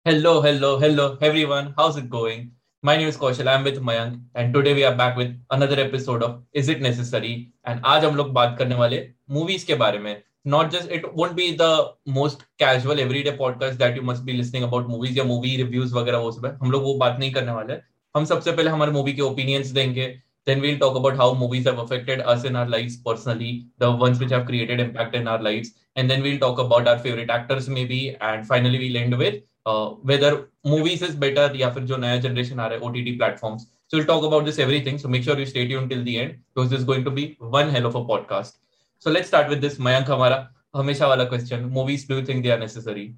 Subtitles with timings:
[0.00, 1.74] Hello, hello, hello, everyone.
[1.76, 2.52] How's it going?
[2.82, 3.48] My name is Kaushal.
[3.48, 7.52] I'm with Mayank, and today we are back with another episode of Is It Necessary?
[7.64, 10.22] And आज हम लोग बात करने वाले movies के बारे में.
[10.46, 11.70] Not just it won't be the
[12.18, 16.18] most casual everyday podcast that you must be listening about movies या movie reviews वगैरह
[16.18, 16.56] वो सब है.
[16.62, 17.74] हम लोग वो बात नहीं करने वाले.
[18.16, 20.14] हम सबसे पहले हमारे मूवी के ओपिनियंस देंगे
[20.48, 24.20] then we'll talk about how movies have affected us in our lives personally the ones
[24.20, 27.68] which have created impact in our lives and then we'll talk about our favorite actors
[27.68, 32.59] maybe and finally we'll end with whether movies is better या फिर जो नया generation
[32.59, 35.45] आ रहा है OTT platform so will talk about this everything so make sure you
[35.45, 37.25] stay यून till the end because this going to be
[37.55, 38.59] one hell of a podcast
[39.05, 42.59] so let start with this Mayank हमारा हमेशा वाला question movies do think they are
[42.59, 43.11] necessary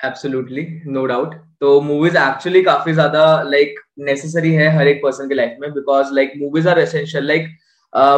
[0.00, 0.62] Absolutely,
[0.94, 1.34] no doubt.
[1.60, 6.12] तो movies actually काफ़ी ज़्यादा like necessary है हर एक person के life में because
[6.14, 7.46] like movies are essential like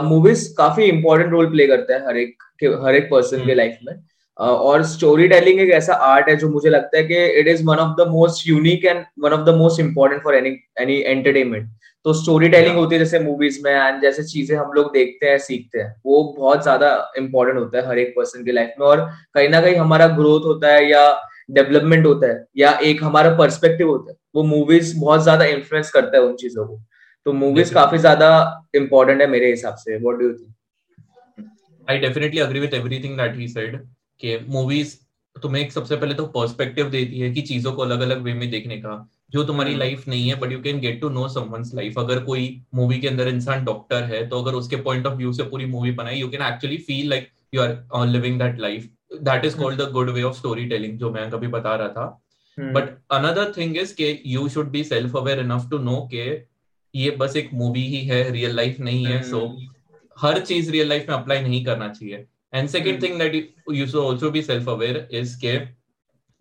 [0.04, 2.42] movies काफ़ी इंपॉर्टेंट रोल प्ले करते हैं हर एक
[2.84, 3.94] हर एक पर्सन के लाइफ में.
[4.38, 7.78] और स्टोरी टेलिंग एक ऐसा आर्ट है जो मुझे लगता है कि it is one
[7.78, 11.70] of the most unique and one of the most important for any any entertainment
[12.04, 15.38] तो स्टोरी टेलिंग होती है जैसे मूवीज़ में एंड जैसे चीज़ें हम लोग देखते हैं
[15.38, 19.00] सीखते हैं वो बहुत ज़्यादा इंपॉर्टेंट होता है हर एक पर्सन की लाइफ में और
[19.34, 21.02] कहीं ना कहीं हमारा ग्रोथ होता है या
[21.50, 26.16] डेवलपमेंट होता है या एक हमारा पर्सपेक्टिव होता है वो मूवीज़ बहुत ज़्यादा इन्फ्लुएंस करता
[26.16, 26.80] है उन चीज़ों को।
[27.26, 28.30] तो मूवीज़ काफ़ी ज़्यादा
[28.74, 31.50] इंपॉर्टेंट है मेरे हिसाब से what do you think
[31.88, 33.76] I definitely agree with everything that he said
[34.20, 34.96] कि मूवीज़
[35.42, 38.50] तुम्हें एक सबसे पहले तो पर्सपेक्टिव देती है कि चीज़ों को अलग अलग वे में
[38.50, 41.72] देखने का जो तुम्हारी लाइफ हम्म। नहीं है but you can get to know someone's
[41.74, 45.32] life अगर कोई मूवी के अंदर इंसान डॉक्टर है तो अगर उसके पॉइंट ऑफ़ व्यू
[45.32, 48.88] से पूरी मूवी बनाई you can actually feel like you are living that life
[49.22, 52.22] that is called the good way of story telling जो मैं कभी बता रहा था।
[52.58, 56.26] बट अनदर थिंग इज़ के you should be self aware enough to know के
[56.94, 59.68] ये बस एक मूवी ही है रियल लाइफ नहीं है सो so, हम्म।
[60.16, 63.34] हर चीज़ रियल लाइफ में अप्लाई नहीं करना चाहिए। And second thing that
[63.72, 65.58] you should also be self aware is के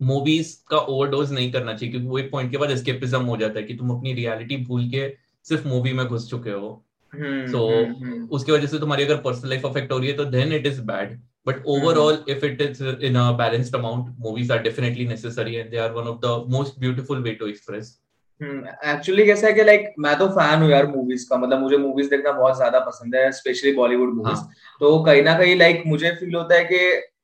[0.00, 3.58] मूवीज़ का ओवरडोज नहीं करना चाहिए क्योंकि वो एक पॉइंट के बाद एस्केपिज्म हो जाता
[3.58, 5.08] है कि तुम अपनी रियलिटी भूल के
[5.46, 6.82] सिर्फ़ मूवी में घुस चुके हो।
[7.12, 8.30] सो hmm, so, hmm, hmm.
[8.30, 10.80] उसकी वजह से तुम्हारी अगर पर्सनल लाइफ अफेक्ट हो रही है तो then it is
[10.82, 15.70] bad but overall if it is in a balanced amount movies are definitely necessary and
[15.70, 17.98] they are one of the most beautiful way to express
[18.40, 21.76] actually hmm, कैसा है कि like मैं तो fan हूँ यार movies का। मतलब मुझे
[21.76, 24.40] मूवीज़ देखना बहुत ज़्यादा पसंद है स्पेशली बॉलीवुड मूवीज़
[24.80, 26.78] तो कहीं ना कहीं लाइक मुझे फील होता है कि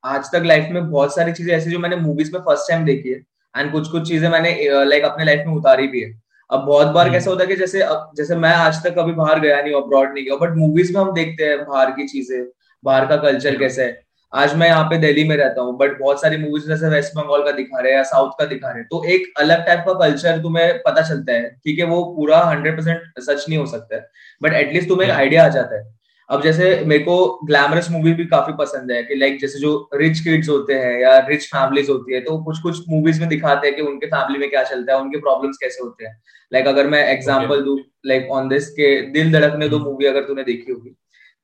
[0.05, 3.09] आज तक लाइफ में बहुत सारी चीज़ें ऐसी जो मैंने मूवीज़ में फ़र्स्ट टाइम देखी
[3.09, 3.21] है
[3.55, 4.53] एंड कुछ कुछ चीज़ें मैंने
[4.85, 6.11] लाइक अपने लाइफ में उतारी भी है।
[6.49, 7.13] अब बहुत बार hmm.
[7.13, 7.79] कैसा होता है कि जैसे
[8.17, 11.13] जैसे मैं आज तक कभी बाहर गया नहीं अब्रॉड नहीं गया बट मूवीज़ में हम
[11.13, 12.43] देखते हैं बाहर की चीज़ें
[12.83, 14.01] बाहर का कल्चर कैसा है।
[14.33, 17.43] आज मैं यहाँ पे दिल्ली में रहता हूँ बट बहुत सारी मूवीज़ जैसे वेस्ट बंगाल
[17.43, 19.93] का दिखा रहे हैं या साउथ का दिखा रहे हैं तो एक अलग टाइप का
[19.93, 23.95] कल्चर तुम्हें पता चलता है ठीक है वो पूरा हंड्रेड परसेंट सच नहीं हो सकता
[23.95, 24.07] है
[24.41, 25.83] बट एटलीस्ट तुम्हें एक आइडिया आ जाता है।
[26.29, 30.19] अब जैसे मेरे को ग्लैमरस मूवी भी काफ़ी पसंद है कि लाइक जैसे जो रिच
[30.19, 33.75] किड्स होते हैं या रिच फैमिलीज़ होती है तो कुछ कुछ मूवीज़ में दिखाते हैं
[33.75, 36.21] कि उनके फैमिली में क्या चलता है उनके प्रॉब्लम्स कैसे होते हैं।
[36.53, 40.15] लाइक अगर मैं एग्ज़ाम्पल दू लाइक ऑन दिस के दिल धड़कने दो मूवी hmm.
[40.15, 40.89] अगर तूने देखी होगी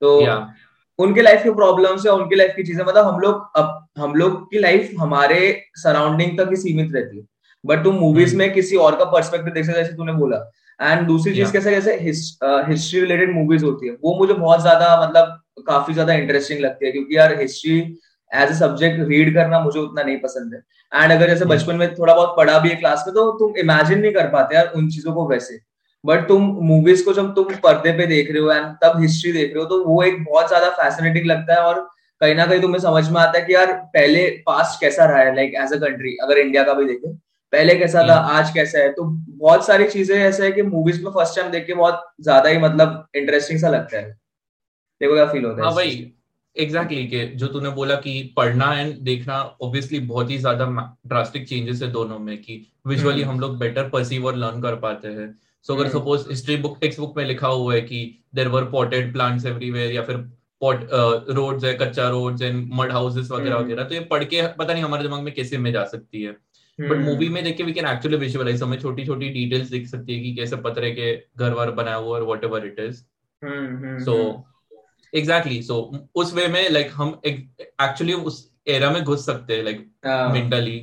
[0.01, 0.19] तो
[0.99, 4.39] उनके लाइफ के प्रॉब्लम्स या उनकी लाइफ की चीज़ें मतलब हम लोग अब हम लोग
[4.51, 5.39] की लाइफ हमारे
[5.77, 7.23] सराउंडिंग तक ही सीमित रहती है।
[7.63, 10.37] बट तुम मूवीज़ में किसी और का पर्सपेक्टिव देख सकते जैसे तूने बोला।
[10.79, 15.63] एंड दूसरी चीज़ कैसे कैसे हिस्ट्री रिलेटेड मूवीज़ होती है वो मुझे बहुत ज़्यादा मतलब
[15.67, 17.79] काफ़ी ज़्यादा इंटरेस्टिंग लगती है। क्योंकि यार history
[18.31, 20.59] as a subject read करना मुझे उतना नहीं पसंद है।
[20.91, 21.45] एंड अगर जैसे.
[21.45, 24.55] बचपन में थोड़ा बहुत पढ़ा भी है क्लास में तो तुम इमेजिन नहीं कर पाते
[24.55, 25.59] यार उन चीज़ों को वैसे।
[26.03, 29.53] बट तुम मूवीज़ को जब तुम पर्दे पे देख रहे हो एंड तब हिस्ट्री देख
[29.53, 31.79] रहे हो तो वो एक बहुत ज़्यादा फैसिनेटिंग लगता है और
[32.21, 35.35] कहीं ना कहीं तुम्हें समझ में आता है कि यार पहले पास्ट कैसा रहा है
[35.35, 37.11] लाइक एज अ कंट्री अगर इंडिया का भी देखें
[37.53, 38.91] पहले कैसा था आज कैसा है?
[38.93, 39.03] तो
[39.37, 42.57] बहुत सारी चीज़ें ऐसे है कि मूवीज़ में फ़र्स्ट टाइम देख के बहुत ज़्यादा ही
[42.57, 44.09] मतलब इंटरेस्टिंग सा लगता है।
[45.01, 45.89] देखो क्या फील होता है हाँ भाई
[46.59, 50.65] एग्जैक्टली exactly, के जो तूने बोला कि पढ़ना एंड देखना ऑब्वियसली बहुत ही ज़्यादा
[51.07, 54.75] ड्रास्टिक चेंजेस है दोनों में कि विजुअली हम्म। हम लोग बेटर परसीव और लर्न कर
[54.79, 55.33] पाते हैं
[55.65, 58.03] सो अगर suppose history book text book में लिखा हुआ है कि
[58.35, 60.17] there were potted plants everywhere या फिर
[60.61, 60.87] पॉट
[61.31, 64.73] रोड्स है कच्चा रोड्स एंड मड हाउसेस वगैरह हम्म। वगैरह तो ये पढ़ के पता
[64.73, 66.31] नहीं हमारे दिमाग में कैसे में जा सकती है
[66.79, 69.87] बट मूवी हम्म। में देख के वी कैन एक्चुअली विजुअलाइज हमें छोटी छोटी डिटेल्स दिख
[69.87, 73.01] सकती है कि कैसे पतरे के घर वर बनाया हुआ और whatever it is
[74.03, 74.15] so
[75.15, 75.81] exactly so
[76.15, 79.79] उस वे में लाइक हम एक्चुअली उस एरा में घुस सकते हैं like
[80.33, 80.79] mentally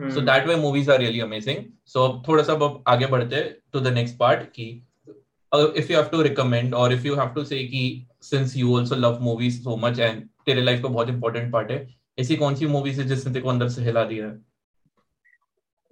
[0.00, 3.42] so that way movies are really amazing so अब थोड़ा सा अब आगे बढ़ते
[3.72, 4.68] टू द नेक्स्ट पार्ट की
[5.52, 7.82] if you have to recommend और if you have to say कि
[8.22, 11.86] since you also love movies so much and तेरे लाइफ का बहुत इंपॉर्टेंट पार्ट है
[12.18, 14.32] ऐसी कौन सी मूवीज़ है जिसने तेरे को अंदर से हिला दिया है?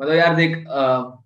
[0.00, 0.64] मतलब यार देख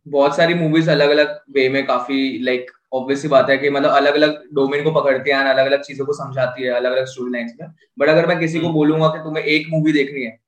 [0.08, 4.14] बहुत सारी मूवीज़ अलग अलग वे में काफ़ी लाइक ऑब्वियसली बात है कि मतलब अलग
[4.14, 7.50] अलग डोमेन को पकड़ती है अलग अलग चीज़ों को समझाती है अलग अलग स्टोरी लाइन
[7.60, 10.38] में। बट अगर मैं किसी को हम्म। बोलूँगा कि तुम्हें एक मूवी देखनी है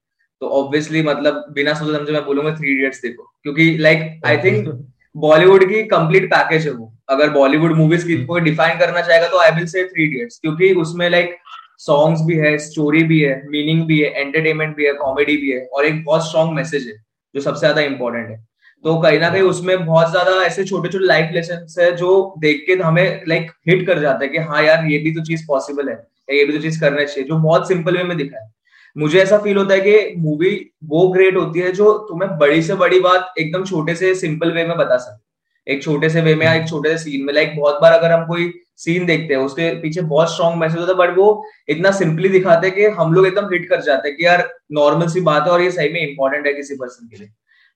[0.42, 4.68] तो ऑब्वियसली मतलब बिना सोचे समझे मैं बोलूँगा थ्री इडियट्स देखो। क्योंकि लाइक आई थिंक
[5.14, 9.38] बॉलीवुड की कंप्लीट पैकेज है वो। अगर बॉलीवुड मूवीज़ की कोई डिफाइन करना चाहेगा तो
[9.38, 11.36] I will say three idiots क्योंकि उसमें लाइक
[11.78, 15.64] सॉन्ग्स भी है स्टोरी भी है मीनिंग भी है एंटरटेनमेंट भी है कॉमेडी भी है
[15.66, 16.94] और एक बहुत स्ट्रॉन्ग मैसेज है
[17.34, 18.36] जो सबसे ज़्यादा इंपॉर्टेंट है।
[18.84, 22.64] तो कहीं ना कहीं उसमें बहुत ज़्यादा ऐसे छोटे छोटे लाइफ लेसन है जो देख
[22.66, 25.88] के हमें लाइक हिट कर जाता है कि हाँ यार, ये भी तो चीज़ पॉसिबल
[25.88, 25.94] है,
[26.28, 28.50] ये भी तो चीज़ करना चाहिए, जो बहुत सिंपल वे में दिखा है।
[28.96, 30.54] मुझे ऐसा फील होता है कि मूवी
[30.86, 34.64] वो ग्रेट होती है जो तुम्हें बड़ी से बड़ी बात एकदम छोटे से सिंपल वे
[34.66, 37.56] में बता सके एक छोटे से वे में या एक छोटे से सीन में लाइक
[37.56, 40.98] बहुत बार अगर हम कोई सीन देखते हैं, उसके पीछे बहुत स्ट्रॉन्ग मैसेज होता है
[40.98, 44.26] बट वो इतना सिंपली दिखाते हैं कि हम लोग एकदम हिट कर जाते हैं कि
[44.26, 47.28] यार नॉर्मल सी बात है और ये सही में इंपॉर्टेंट है किसी पर्सन के लिए।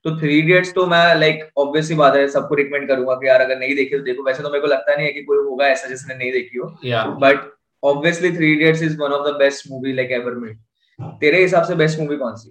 [0.06, 3.58] तो थ्री इडियट्स तो मैं लाइक ऑब्वियसली बात है सबको रिकमेंड करूँगा कि यार अगर
[3.58, 5.88] नहीं देखी तो देखो। वैसे तो मेरे को लगता नहीं है कि कोई होगा ऐसा
[5.88, 6.68] जिसने नहीं देखी हो।
[7.20, 7.50] But
[7.82, 10.58] obviously three idiots is one of the best movie like ever made
[11.20, 12.50] तेरे हिसाब से बेस्ट मूवी कौन सी?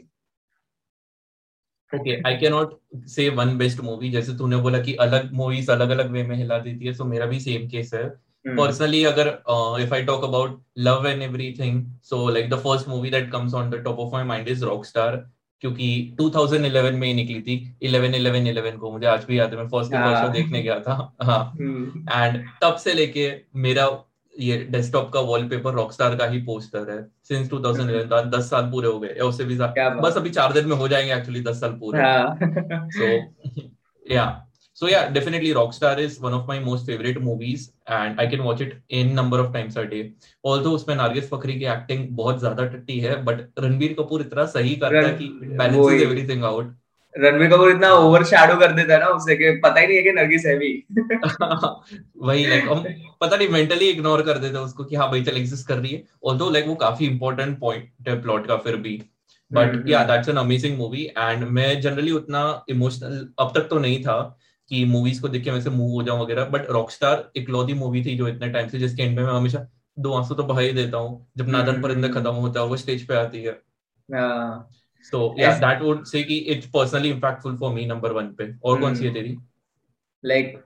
[1.94, 5.90] Okay I can not say one best movie जैसे तूने बोला कि अलग मूवीज़ अलग
[5.90, 8.08] अलग वे में हिला देती है सो so मेरा भी सेम केस है।
[8.48, 9.12] Personally hmm.
[9.12, 9.28] अगर
[9.84, 13.70] if I talk about love and everything so like the first movie that comes on
[13.70, 15.16] the top of my mind is rockstar
[15.62, 19.58] क्योंकि 2011 में ही निकली थी। 11 11 11 को मुझे आज भी याद है।
[19.58, 21.54] मैं फ़र्स्ट फ़र्स्ट शो देखने गया था। हाँ।
[22.22, 22.62] And hmm.
[22.62, 28.24] तब से लेके मेरा ये डेस्कटॉप का वॉलपेपर रॉकस्टार का ही पोस्टर है। सिंस 2011
[28.24, 29.58] तो दस साल पूरे हो गए। उससे भी
[30.02, 32.00] बस अभी चार दिन में हो जाएँगे एक्चुअली दस साल पूरे।
[32.92, 33.34] सो
[34.12, 34.42] या
[34.78, 37.62] so yeah definitely rockstar is one of my most favorite movies
[37.98, 40.02] and i can watch it in number of times a day.
[40.44, 44.76] Although उसमें नारगिस फकरी की एक्टिंग बहुत ज़्यादा टट्टी है बट रणबीर कपूर इतना सही
[44.76, 46.76] करता है कि balances everything out
[47.16, 50.04] Ranbir Kapoor इतना ओवर शैडो कर देता है ना उसे कि पता ही नहीं है
[50.04, 50.72] कि नरगिस है भी।
[52.28, 52.84] वही लाइक हम
[53.22, 56.04] पता नहीं मेंटली इग्नोर कर देते उसको कि हाँ भाई चल एग्जिस्ट कर रही है।
[56.26, 59.02] ऑल्दो लाइक वो काफ़ी इंपॉर्टेंट पॉइंट है प्लॉट का फिर भी।
[59.52, 64.04] बट या that's an amazing movie and मैं जनरली उतना इमोशनल अब तक तो नहीं
[64.04, 64.18] था।
[64.70, 68.16] कि मूवीज़ को देख के वैसे मूव हो जाऊँ वगैरह बट रॉकस्टार इकलौती मूवी थी
[68.18, 69.66] जो इतने टाइम से जिसके एंड में मैं हमेशा
[69.98, 73.08] दो आँसू तो बहा ही देता हूँ जब नादन परिंदा खत्म होता है वो स्टेज
[73.08, 73.60] पे आती है।
[75.06, 78.80] So yes that would say कि it's personally impactful for me number one पे। और
[78.82, 79.38] कौन सी है तेरी?
[80.24, 80.58] लाइक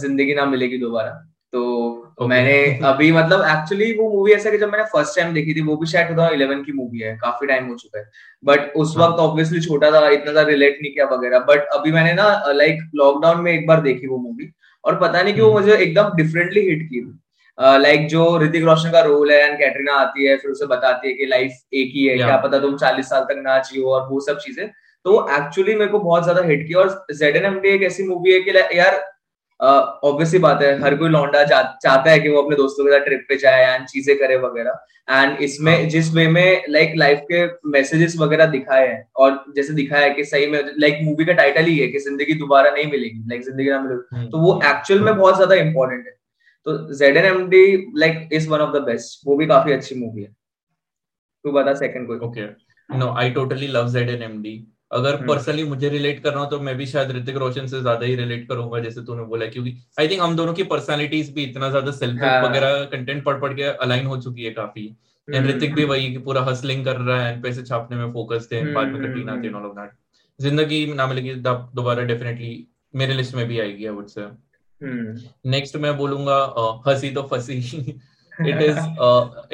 [0.00, 1.10] ज़िंदगी ना मिलेगी दोबारा
[1.52, 2.28] तो okay.
[2.28, 5.76] मैंने अभी मतलब एक्चुअली वो मूवी ऐसा कि जब मैंने फ़र्स्ट टाइम देखी थी वो
[5.76, 8.04] भी शायद 2011 की मूवी है काफ़ी टाइम हो चुका है
[8.42, 9.06] बट उस हाँ.
[9.06, 12.90] वक्त ऑब्वियसली छोटा था इतना ज़्यादा रिलेट नहीं किया वगैरह बट अभी मैंने ना लाइक
[12.94, 14.52] लॉकडाउन में एक बार देखी वो मूवी
[14.84, 17.06] और पता नहीं कि वो हम्म। मुझे एकदम डिफरेंटली हिट की
[17.58, 21.08] लाइक uh, जो ऋतिक रोशन का रोल है एंड कैटरीना आती है फिर उसे बताती
[21.08, 22.16] है कि लाइफ एक ही है.
[22.16, 24.66] क्या पता तुम चालीस साल तक ना जियो और वो सब चीज़ें
[25.04, 28.06] तो एक्चुअली मेरे को बहुत ज़्यादा हिट किया और जेड एन एम डी एक ऐसी
[28.06, 28.96] मूवी है कि यार
[29.60, 33.04] ऑब्वियसली uh, बात है हर कोई लौंडा चाहता है कि वो अपने दोस्तों के साथ
[33.04, 35.84] ट्रिप पे जाए एंड चीज़ें करे वगैरह। एंड इसमें हाँ.
[35.86, 40.24] जिस वे में लाइक लाइफ के मैसेजेस वगैरह दिखाए हैं और जैसे दिखाया है कि
[40.24, 43.68] सही में लाइक मूवी का टाइटल ही है कि ज़िंदगी दोबारा नहीं मिलेगी लाइक ज़िंदगी
[43.70, 46.12] ना मिलेगी हम्म। तो वो एक्चुअल में बहुत ज़्यादा इंपॉर्टेंट है।
[46.66, 47.64] तो Z N M D
[47.98, 50.32] like is one of the best वो भी काफ़ी अच्छी मूवी है।
[51.44, 52.46] तू बता सेकंड कोई। Okay
[52.88, 54.56] no I totally love Z N M D
[54.90, 58.06] अगर पर्सनली हम्म। मुझे रिलेट करना हो तो मैं भी शायद ऋतिक रोशन से ज़्यादा
[58.06, 61.68] ही रिलेट करूँगा जैसे तूने बोला क्योंकि आई थिंक हम दोनों की पर्सनालिटीज भी इतना
[61.70, 62.42] ज़्यादा सेल्फ हाँ.
[62.42, 65.90] वगैरह कंटेंट पढ़ पढ़ के अलाइन हो चुकी है काफ़ी एंड हम्म, ऋतिक भी हम्म।
[65.92, 69.36] वही कि पूरा हसलिंग कर रहा है पैसे छापने में फोकस थे बाद में कटीना
[69.42, 69.90] थे ऑल ऑफ़ दैट
[70.38, 74.26] ज़िंदगी ना मिलेगी दोबारा डेफिनेटली मेरे लिस्ट में भी आएगी आई वुड से
[75.50, 76.38] नेक्स्ट मैं बोलूँगा
[76.86, 77.60] Hasee Toh Phasee
[78.40, 78.78] it is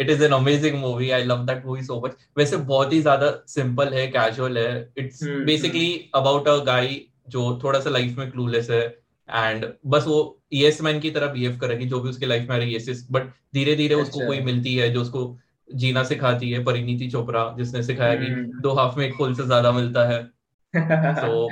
[0.00, 3.30] it is an amazing movie I love that movie so much वैसे बहुत ही ज़्यादा
[3.48, 4.92] सिंपल है कैजुअल है.
[4.98, 8.82] It's basically about a guy जो थोड़ा सा लाइफ में क्लूलेस है
[9.28, 10.18] एंड बस वो
[10.52, 13.30] यस मैन की तरह बिहेव करेगी जो भी उसके लाइफ में आ रही है बट
[13.54, 15.36] धीरे धीरे उसको अच्छा। कोई मिलती है जो उसको
[15.68, 18.26] जीना सिखाती है परिणीति चोपड़ा जिसने सिखाया कि
[18.62, 20.22] दो हाफ़ में एक फुल से ज़्यादा मिलता है।
[21.14, 21.42] So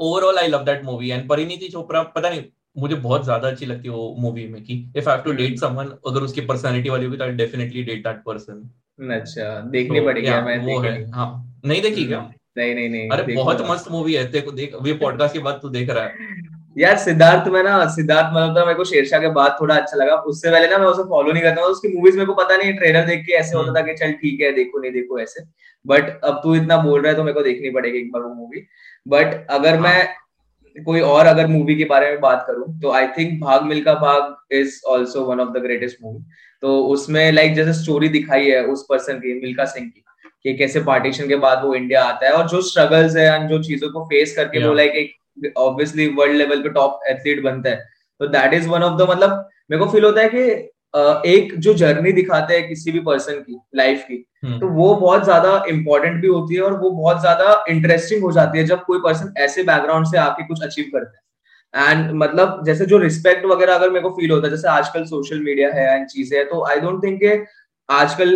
[0.00, 2.42] overall I love that movie and Parineeti Chopra पता नहीं
[2.76, 5.58] मुझे बहुत ज़्यादा अच्छी लगती है वो मूवी में कि if I have to date
[5.58, 10.04] someone अगर उसकी पर्सनालिटी वाली होगी तो I definitely date that person अच्छा देखनी so,
[10.04, 12.20] पड़ेगी मैं वो है हाँ। नहीं देखी क्या?
[12.58, 15.68] नहीं नहीं नहीं अरे बहुत मस्त मूवी है देखो देख अभी पॉडकास्ट के बाद तू
[15.68, 16.40] देख रहा है।
[16.76, 20.50] यार सिद्धार्थ में ना सिद्धार्थ मल्होत्रा मेरे को शेरशाह के बाद थोड़ा अच्छा लगा। उससे
[20.50, 23.24] पहले ना मैं उसे फॉलो नहीं करता उसकी मूवीज़ मेरे को पता नहीं ट्रेलर देख
[23.26, 25.44] के ऐसे होता था कि चल ठीक है देखो नहीं देखो ऐसे।
[25.84, 28.34] बट अब तू इतना बोल रहा है तो मेरे को देखनी पड़ेगी एक बार वो
[28.34, 28.66] मूवी
[29.06, 29.82] बट अगर हाँ.
[29.82, 30.08] मैं
[30.76, 34.54] कोई और अगर मूवी के बारे में बात करूँ तो आई think Bhaag Milkha Bhaag
[34.54, 36.24] is also one of the greatest movie
[36.62, 40.04] तो उसमें लाइक like, जैसे स्टोरी दिखाई है उस पर्सन की मिल्खा सिंह की
[40.44, 43.62] कि कैसे पार्टीशन के बाद वो इंडिया आता है और जो स्ट्रगल्स है एंड जो
[43.62, 44.68] चीज़ों को फेस करके yeah.
[44.68, 47.84] वो लाइक एक ऑब्वियसली वर्ल्ड लेवल पे टॉप एथलीट बनता है
[48.20, 51.74] तो that is one of the मतलब मेरे को फील होता है कि एक जो
[51.74, 56.20] जर्नी दिखाते हैं किसी भी पर्सन की लाइफ की हम्म। तो वो बहुत ज़्यादा इंपॉर्टेंट
[56.20, 59.62] भी होती है और वो बहुत ज़्यादा इंटरेस्टिंग हो जाती है जब कोई पर्सन ऐसे
[59.62, 61.22] बैकग्राउंड से आके कुछ अचीव करता है
[61.74, 65.40] एंड मतलब जैसे जो रिस्पेक्ट वगैरह अगर मेरे को फील होता है जैसे आजकल सोशल
[65.40, 67.46] मीडिया है एंड चीज़ें है तो आई डोंट थिंक
[67.88, 68.32] आजकल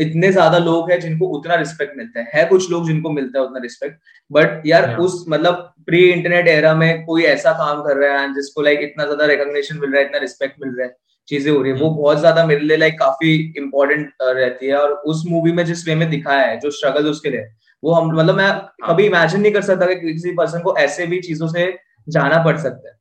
[0.00, 3.44] इतने ज़्यादा लोग हैं जिनको उतना रिस्पेक्ट मिलता है है कुछ लोग जिनको मिलता है
[3.44, 3.98] उतना रिस्पेक्ट
[4.30, 4.96] बट यार.
[4.96, 9.04] उस मतलब प्री इंटरनेट एरा में कोई ऐसा काम कर रहा है जिसको लाइक इतना
[9.04, 10.96] ज़्यादा रिकॉग्निशन मिल रहा है इतना रिस्पेक्ट मिल रहा है
[11.28, 11.96] चीज़ें हो रही है। वो hmm.
[11.96, 15.94] बहुत ज़्यादा मेरे लिए लाइक काफ़ी इंपॉर्टेंट रहती है। और उस मूवी में जिस वे
[15.94, 17.46] में दिखाया है जो स्ट्रगल उसके लिए
[17.82, 21.06] वो हम मतलब मैं हाँ। कभी इमेजिन नहीं कर सकता कि किसी पर्सन को ऐसे
[21.06, 21.72] भी चीज़ों से
[22.08, 22.94] जाना पड़ सकता है।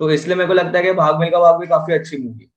[0.00, 2.50] तो इसलिए मेरे को लगता है कि भाग मिल्खा भाग भी काफ़ी अच्छी मूवी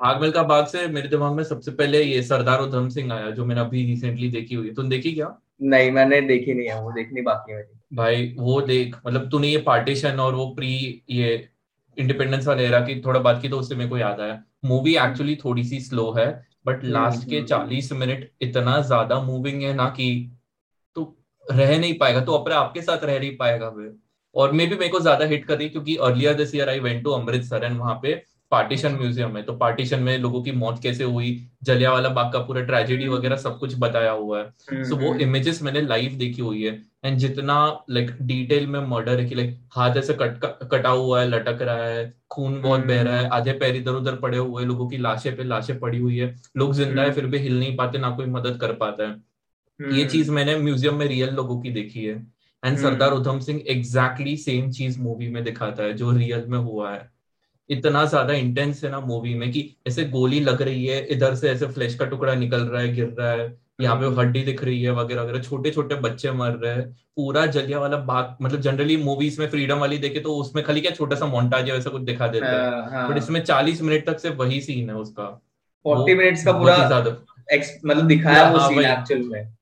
[0.00, 3.44] भाग मिल्खा भाग से मेरे दिमाग में सबसे पहले ये सरदार उधम सिंह आया जो
[3.44, 5.36] मैंने अभी रिसेंटली देखी हुई है। तुम देखी क्या?
[5.62, 9.58] नहीं मैंने देखी नहीं है वो देखनी बाकी है भाई वो देख मतलब तूने ये
[9.58, 11.48] पार्टीशन और वो प्री ये
[12.00, 15.36] इंडिपेंडेंस वाले एरा की थोड़ा बात की तो उससे मेरे को याद आया। मूवी एक्चुअली
[15.44, 16.26] थोड़ी सी स्लो है
[16.66, 20.08] बट लास्ट हम्म, के हम्म, चालीस मिनट इतना ज़्यादा मूविंग है ना कि
[20.96, 21.04] तो
[21.46, 23.94] रह नहीं पाएगा तो अपने आपके साथ रह नहीं पाएगा फिर।
[24.34, 27.10] और मे भी मेरे को ज़्यादा हिट करी क्योंकि earlier this year I went to
[27.10, 28.14] Amritsar and वहाँ पे
[28.52, 31.28] पार्टीशन म्यूज़ियम है तो पार्टीशन में लोगों की मौत कैसे हुई
[31.64, 35.00] जलिया वाला बाग का पूरा ट्रेजेडी हम्म। वगैरह सब कुछ बताया हुआ है। सो so,
[35.02, 36.72] वो इमेजेस हम्म, हम्म। मैंने लाइव देखी हुई है।
[37.04, 37.54] एंड जितना
[37.90, 41.84] लाइक डिटेल में मर्डर है कि लाइक हाथ ऐसे कट कटा हुआ है लटक रहा
[41.84, 45.36] है खून बहुत बह रहा है आधे पैर इधर उधर पड़े हुए लोगों की लाशें
[45.36, 48.26] पे लाशें पड़ी हुई है लोग ज़िंदा है फिर भी हिल नहीं पाते ना कोई
[48.26, 52.14] मदद कर पाता है। ये चीज़ मैंने म्यूज़ियम में रियल लोगों की देखी है।
[52.62, 56.92] And Sardar Udham Singh exactly same cheese movie में दिखाता है जो रियल में हुआ
[56.92, 57.08] है।
[57.70, 61.50] इतना ज़्यादा इंटेंस है ना मूवी में कि ऐसे गोली लग रही है इधर से
[61.50, 63.48] ऐसे फ्लैश का टुकड़ा निकल रहा है गिर रहा है
[63.80, 67.44] यहाँ पे हड्डी दिख रही है वगैरह वगैरह। छोटे छोटे बच्चे मर रहे हैं। पूरा
[67.46, 71.16] जलिया वाला बाग मतलब जनरली मूवीज़ में फ्रीडम वाली देखे तो उसमें खाली क्या छोटा
[71.16, 74.18] सा मोन्टाज है वैसा कुछ दिखा देता है। बट हाँ, हाँ। इसमें चालीस मिनट तक
[74.18, 75.24] से वही सीन है उसका।
[75.84, 76.76] फोर्टी मिनट्स का पूरा
[77.86, 79.52] मतलब दिखाया वो सीन एक्चुअल में।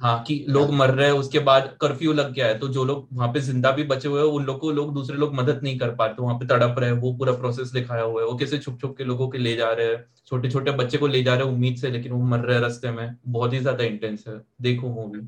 [0.00, 3.08] हाँ कि लोग मर रहे हैं, उसके बाद कर्फ्यू लग गया है तो जो लोग
[3.12, 5.78] वहाँ पे ज़िंदा भी बचे हुए हैं, उन लोग को लोग, दूसरे लोग मदद नहीं
[5.78, 8.58] कर पाते, वहाँ पे तड़प रहे हैं, वो पूरा प्रोसेस दिखाया हुआ है, वो कैसे
[8.58, 11.34] छुप छुप के लोगों के ले जा रहे हैं छोटे छोटे बच्चे को ले जा
[11.34, 14.24] रहे हैं उम्मीद से, लेकिन वो मर रहे हैं रस्ते में, बहुत ही ज़्यादा इंटेंस
[14.28, 15.20] है, देखो मूवी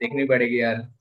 [0.00, 0.93] देखनी पड़ेगी यार। हाँ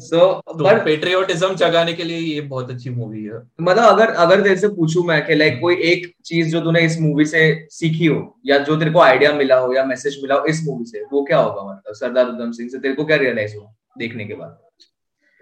[0.00, 0.20] सो
[0.54, 4.68] बट पेट्रियोटिज्म जगाने के लिए ये बहुत अच्छी मूवी है। मतलब अगर अगर तेरे से
[4.68, 8.58] पूछूँ मैं कि लाइक कोई एक चीज़ जो तूने इस मूवी से सीखी हो या
[8.58, 11.38] जो तेरे को आइडिया मिला हो या मैसेज मिला हो इस मूवी से वो क्या
[11.38, 11.94] होगा मतलब?
[11.94, 14.58] सरदार उधम सिंह से तेरे को क्या रियलाइज़ हुआ देखने के बाद?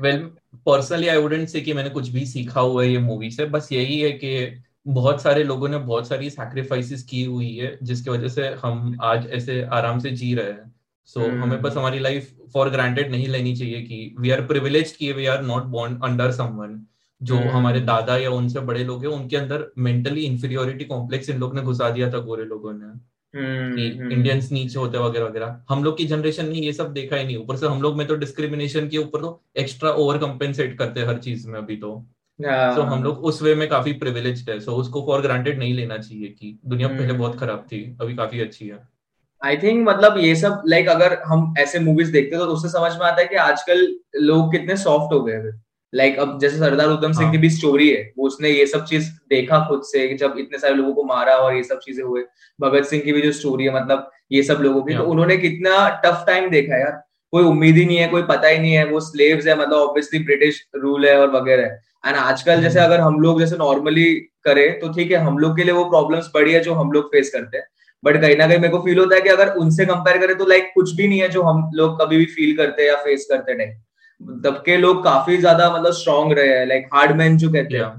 [0.00, 0.18] Well
[0.66, 3.68] personally I wouldn't say कि मैंने कुछ भी सीखा हुआ है ये मूवी से। बस
[3.72, 8.28] यही है कि बहुत सारे लोगों ने बहुत सारी सैक्रिफाइसेस की हुई है जिसकी वजह
[8.28, 10.74] से हम आज ऐसे आराम से जी रहे हैं।
[11.06, 11.42] So so, hmm.
[11.42, 15.26] हमें बस हमारी लाइफ फॉर ग्रांटेड नहीं लेनी चाहिए कि वी आर प्रिविलेज कि we
[15.26, 16.86] are not born under someone
[17.22, 17.46] जो hmm.
[17.46, 21.62] हमारे दादा या उनसे बड़े लोग हैं उनके अंदर मेंटली इंफीरियोरिटी कॉम्प्लेक्स इन लोग ने
[21.62, 24.12] घुसा दिया था गोरे लोगों ने। hmm.
[24.12, 27.36] इंडियंस नीचे होते वगैरह वगैरह। हम लोग की जनरेशन ने ये सब देखा ही नहीं
[27.36, 31.06] ऊपर से हम लोग में तो डिस्क्रिमिनेशन के ऊपर तो एक्स्ट्रा ओवर कंपेंसेट करते हैं
[31.06, 32.06] हर चीज़ में अभी तो।
[32.42, 35.58] सो so, हम लोग उस वे में काफ़ी प्रिविलेज है। सो so, उसको फॉर ग्रांटेड
[35.58, 38.95] नहीं लेना चाहिए कि दुनिया पहले बहुत खराब थी अभी काफ़ी अच्छी है।
[39.42, 42.92] आई थिंक मतलब ये सब लाइक like, अगर हम ऐसे मूवीज़ देखते तो उससे समझ
[42.92, 43.86] में आता है कि आजकल
[44.22, 45.50] लोग कितने सॉफ्ट हो गए
[45.92, 48.66] लाइक like, अब जैसे सरदार उधम सिंह की हाँ। भी स्टोरी है वो उसने ये
[48.66, 52.04] सब चीज़ देखा खुद से जब इतने सारे लोगों को मारा और ये सब चीज़ें
[52.04, 52.22] हुए
[52.58, 55.36] भगत सिंह की भी जो स्टोरी है मतलब ये सब लोगों की तो हाँ। उन्होंने
[55.38, 57.02] कितना टफ टाइम देखा यार
[57.32, 60.18] कोई उम्मीद ही नहीं है कोई पता ही नहीं है वो स्लेव्स है मतलब ऑब्वियसली
[60.24, 64.12] ब्रिटिश रूल है और वगैरह है एंड आजकल जैसे हम्म। अगर हम लोग जैसे नॉर्मली
[64.44, 67.08] करें तो ठीक है हम लोग के लिए वो प्रॉब्लम्स बड़ी है जो हम लोग
[67.08, 67.66] फेस करते हैं
[68.06, 70.46] बट कहीं ना कहीं मेरे को फील होता है कि अगर उनसे कंपेयर करें तो
[70.46, 73.26] लाइक कुछ भी नहीं है जो हम लोग कभी भी फील करते हैं या फेस
[73.30, 77.50] करते नहीं। तब के लोग काफ़ी ज़्यादा मतलब स्ट्रॉन्ग रहे हैं लाइक हार्ड मैन जो
[77.50, 77.90] कहते हैं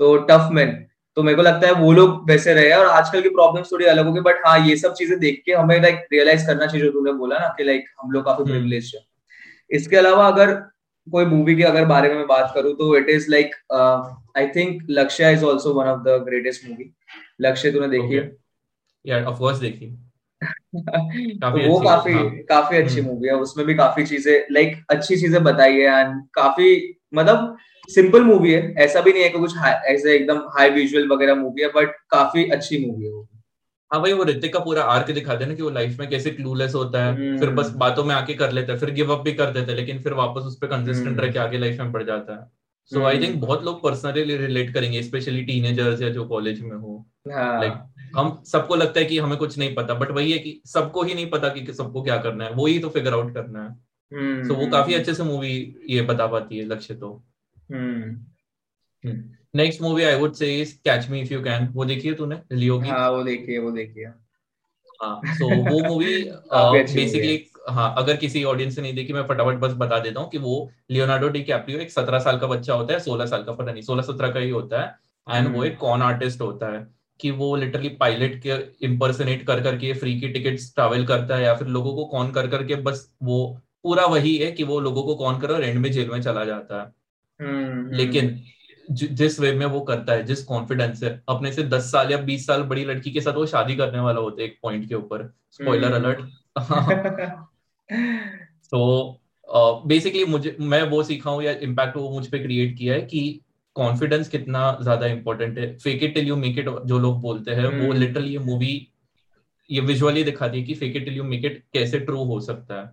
[0.00, 0.74] तो टफ मैन
[1.16, 4.06] तो मेरे को लगता है वो लोग वैसे रहे और आजकल की प्रॉब्लम थोड़ी अलग
[4.06, 7.12] होगी बट हाँ ये सब चीज़ें देख के हमें लाइक रियलाइज़ करना चाहिए जो तूने
[7.12, 10.52] बोला ना कि लाइक हम लोग काफ़ी प्रिविलेज हम्म। है। इसके अलावा अगर
[11.06, 13.54] कोई मूवी के अगर बारे में बात करूँ तो it is like
[14.38, 16.90] I think Lakshya is also one of the greatest movie
[17.40, 18.45] Lakshya तूने देखी है?
[19.06, 19.86] या ऑफ़ कोर्स देखी।
[20.74, 22.30] तो वो काफ़ी हाँ.
[22.48, 26.22] काफ़ी अच्छी मूवी हम्म। है। उसमें भी काफ़ी चीज़ें लाइक अच्छी चीज़ें बताई है एंड
[26.34, 27.56] काफ़ी मतलब
[27.88, 31.62] सिंपल मूवी है। ऐसा भी नहीं है कि कुछ ऐसे एकदम हाई विजुअल वगैरह मूवी
[31.62, 33.28] है बट काफ़ी अच्छी मूवी है वो।
[33.92, 36.30] हाँ भाई वो ऋतिक का पूरा आर्क दिखाते हैं ना कि वो लाइफ में कैसे
[36.30, 39.24] क्लूलेस होता है। फिर बस हम्म। बातों में आके कर लेता है फिर गिव अप
[39.24, 41.92] भी कर देता है लेकिन फिर वापस उस पर कंसिस्टेंट रह के आगे लाइफ में
[41.92, 42.50] बढ़ जाता है।
[42.90, 47.06] सो आई थिंक बहुत लोग पर्सनली रिलेट करेंगे स्पेशली टीनेजर्स या जो कॉलेज में हो।
[47.26, 47.92] लाइक हाँ.
[48.16, 51.14] हम सबको लगता है कि हमें कुछ नहीं पता बट वही है कि सबको ही
[51.14, 54.16] नहीं पता कि सबको क्या करना है वो ही तो फिगर आउट करना है। सो
[54.16, 57.24] हम्म, so, वो काफ़ी हम्म। अच्छे से मूवी ये बता पाती है लक्ष्य तो।
[59.54, 62.40] Next movie I would say is catch me if you can वो देखी है तूने?
[62.52, 62.88] लियो की?
[62.88, 64.14] हाँ वो देखी है वो देखी है।
[65.02, 69.72] हाँ सो वो मूवी बेसिकली हाँ। अगर किसी ऑडियंस ने नहीं देखी मैं फटाफट बस
[69.72, 73.00] बता देता हूँ कि वो लियोनार्डो डी कैप्रियो एक सत्रह साल का बच्चा होता है
[73.00, 74.98] सोलह साल का पता नहीं सोलह सत्रह का ही होता है
[75.38, 79.92] एंड वो एक कॉन आर्टिस्ट होता है। कि वो लिटरली पायलट के इम्पर्सनेट कर करके
[79.92, 83.60] फ्री की टिकट्स ट्रैवल करता है या फिर लोगों को कॉन कर करके बस वो
[83.82, 86.44] पूरा वही है कि वो लोगों को कॉन करो और एंड में जेल में चला
[86.44, 86.92] जाता है।
[87.40, 88.40] हम्म, लेकिन
[88.90, 92.46] जिस वे में वो करता है जिस कॉन्फिडेंस से अपने से दस साल या बीस
[92.46, 95.34] साल बड़ी लड़की के साथ वो शादी करने वाला होता है एक पॉइंट के ऊपर।
[95.50, 96.20] स्पॉइलर अलर्ट
[98.66, 99.20] तो
[99.86, 103.40] बेसिकली मुझे मैं वो सीखा हूँ या इम्पैक्ट वो मुझ पर क्रिएट किया है कि
[103.76, 105.76] कॉन्फिडेंस कितना ज़्यादा इंपॉर्टेंट है?
[105.78, 108.74] Fake it till you make it जो लोग बोलते हैं वो लिटरली ये मूवी
[109.70, 112.74] ये विजुअली दिखाती है कि fake it till you make it कैसे ट्रू हो सकता
[112.74, 112.84] है।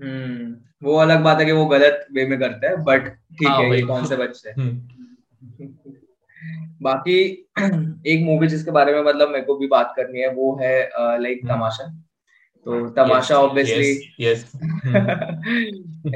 [0.00, 3.62] हम्म वो अलग बात है कि वो गलत वे में करते हैं बट ठीक हाँ,
[3.62, 4.52] है ये कौन से बच्चे
[6.82, 7.18] बाकी
[8.06, 10.72] एक मूवी जिसके बारे में मतलब मेरे को भी बात करनी है वो है
[11.22, 11.84] लाइक तमाशा।
[12.66, 13.90] तो Tamasha obviously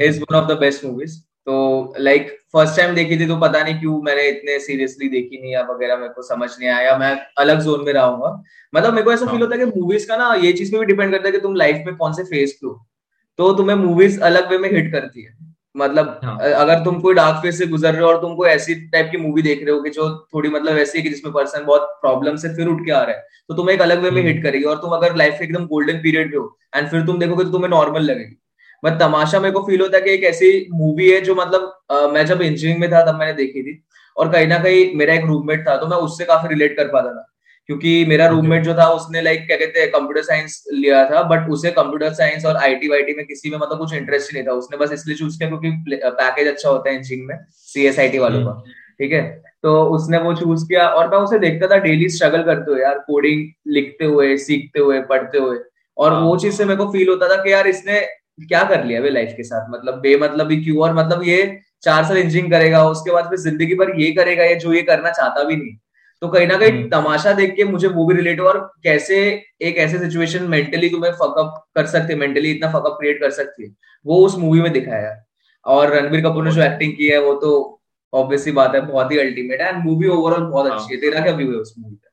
[0.06, 3.78] is one of the best movies तो लाइक फ़र्स्ट टाइम देखी थी तो पता नहीं
[3.80, 7.60] क्यों मैंने इतने सीरियसली देखी नहीं या वगैरह मेरे को समझ नहीं आया मैं अलग
[7.60, 8.30] जोन में रहूँगा
[8.72, 10.78] मतलब मेरे को ऐसा फील हाँ। होता है कि मूवीज़ का ना ये चीज़ पे
[10.78, 12.74] भी डिपेंड करता है कि तुम लाइफ में कौन से फ़ेज़ पे हो
[13.38, 15.36] तो तुम्हें मूवीज़ अलग वे में हिट करती है
[15.74, 16.38] मतलब हाँ.
[16.38, 19.18] अगर तुम कोई डार्क फ़ेज़ से गुजर रहे हो और तुम कोई ऐसी टाइप की
[19.18, 22.36] मूवी देख रहे हो कि जो थोड़ी मतलब ऐसी है कि जिसमें पर्सन बहुत प्रॉब्लम
[22.36, 24.42] से फिर उठ के आ रहा है तो तुम्हें एक अलग वे में हिट हम्म।
[24.42, 27.50] करेगी और तुम अगर लाइफ एकदम गोल्डन पीरियड पे हो एंड फिर तुम देखोगे तो
[27.50, 28.36] तुम्हें नॉर्मल लगेगी
[28.84, 32.06] बट तमाशा मेरे को फील होता है कि एक ऐसी मूवी है जो मतलब आ,
[32.06, 33.82] मैं जब इंजीनियरिंग में था तब मैंने देखी थी
[34.16, 37.12] और कहीं ना कहीं मेरा एक रूममेट था तो मैं उससे काफ़ी रिलेट कर पाता
[37.12, 37.30] था।
[37.68, 41.48] क्योंकि मेरा रूममेट जो था उसने लाइक क्या कहते हैं कंप्यूटर साइंस लिया था बट
[41.50, 44.52] उसे कंप्यूटर साइंस और आईटी वाईटी में किसी में मतलब कुछ इंटरेस्ट ही नहीं था।
[44.52, 45.70] उसने बस इसलिए चूज़ किया क्योंकि
[46.04, 49.22] पैकेज अच्छा होता है इंजीनियरिंग में सी एस आई टी वालों का। हम्म। ठीक है?
[49.62, 52.98] तो उसने वो चूज़ किया और मैं उसे देखता था डेली स्ट्रगल करते हुए यार
[52.98, 55.58] कोडिंग लिखते हुए सीखते हुए पढ़ते हुए।
[55.96, 58.00] और हाँ। वो चीज़ से मेरे को फील होता था कि यार इसने
[58.38, 59.68] क्या कर लिया वे लाइफ के साथ?
[59.70, 60.78] मतलब बे मतलब ही क्यों?
[60.78, 64.54] और मतलब ये चार साल इंजीनियरिंग करेगा उसके बाद फिर ज़िंदगी भर ये करेगा ये
[64.56, 65.76] जो ये करना चाहता भी नहीं।
[66.22, 69.18] तो कहीं ना कहीं हम्म। तमाशा देख के मुझे वो भी रिलेट हुआ और कैसे
[69.62, 73.74] एक ऐसे सिचुएशन मेंटली तुम्हें फकअप कर सकते मेंटली इतना फकअप क्रिएट कर सकती। है
[74.06, 75.24] वो उस मूवी में दिखाया। है
[75.66, 77.52] और रणबीर कपूर ने जो एक्टिंग की है वो तो
[78.12, 81.20] ऑब्वियसली बात है बहुत ही अल्टीमेट है। एंड मूवी ओवरऑल बहुत हाँ। अच्छी है। तेरा
[81.20, 82.10] क्या व्यू है उस मूवी का?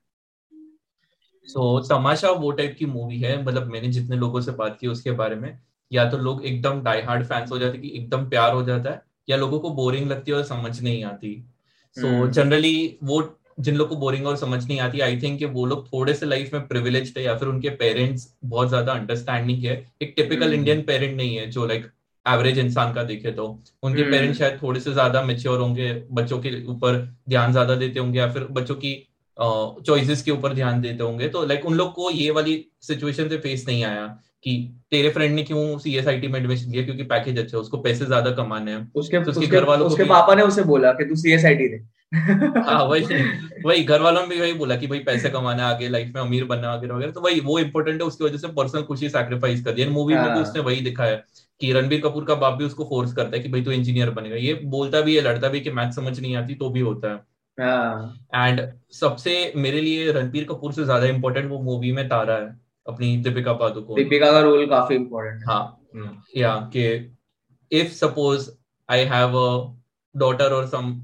[1.49, 5.11] सो तमाशा वो टाइप की मूवी है। मतलब मैंने जितने लोगों से बात की उसके
[5.11, 5.57] बारे में
[5.91, 9.01] या तो लोग एकदम डाई हार्ड फैंस हो जाते कि एकदम प्यार हो जाता है
[9.27, 11.35] या लोगों को बोरिंग लगती है और समझ नहीं आती।
[11.97, 15.43] सो so, जनरली हम्म। वो जिन लोग को बोरिंग और समझ नहीं आती आई थिंक
[15.53, 19.63] वो लोग थोड़े से लाइफ में प्रिविलेज है या फिर उनके पेरेंट्स बहुत ज़्यादा अंडरस्टैंडिंग
[19.65, 21.85] है। एक टिपिकल इंडियन पेरेंट नहीं है जो लाइक
[22.25, 23.45] एवरेज इंसान का देखे तो।
[23.83, 26.97] उनके पेरेंट्स हम्म। शायद थोड़े से ज़्यादा मेच्योर होंगे बच्चों के ऊपर
[27.29, 28.95] ध्यान ज़्यादा देते होंगे या फिर बच्चों की
[29.37, 33.37] चॉइसेस के ऊपर ध्यान देते होंगे। तो लाइक उन लोग को ये वाली सिचुएशन से
[33.37, 34.05] फेस नहीं आया।
[34.43, 34.53] कि
[34.91, 37.61] तेरे फ्रेंड ने क्यों सी एस आई टी में एडमिशन लिया क्योंकि पैकेज अच्छा है
[37.61, 40.91] उसको पैसे ज़्यादा कमाने हैं। उसके, तो उसके घर वालों उसके पापा ने उसे बोला
[40.91, 41.83] कि तू सी एस आई टी दे।
[42.61, 43.05] हाँ वही
[43.65, 46.45] वही घर वालों ने भी वही बोला कि भाई पैसे कमाना आगे लाइफ में अमीर
[46.45, 49.71] बनना वगैरह वगैरह। तो वही वो इम्पोर्टेंट है उसकी वजह से पर्सनल खुशी सैक्रिफाइस कर
[49.71, 51.15] दिया मूवी में भी हाँ। उसने वही दिखाया
[51.61, 54.35] कि रणबीर कपूर का बाप भी उसको फोर्स करता है कि भाई तू इंजीनियर बनेगा
[54.35, 57.15] ये बोलता भी है लड़ता भी कि मैथ समझ नहीं आती तो भी होता है।
[57.57, 62.49] एंड हाँ। सबसे मेरे लिए रणबीर कपूर से ज़्यादा इम्पोर्टेंट वो मूवी में तारा है।
[62.91, 65.61] अपनी दीपिका पादुकोण। दीपिका का रोल काफ़ी इम्पोर्टेंट हाँ।
[66.37, 66.87] या कि
[67.71, 68.49] if suppose
[68.89, 69.77] I have a
[70.15, 71.01] daughter और सम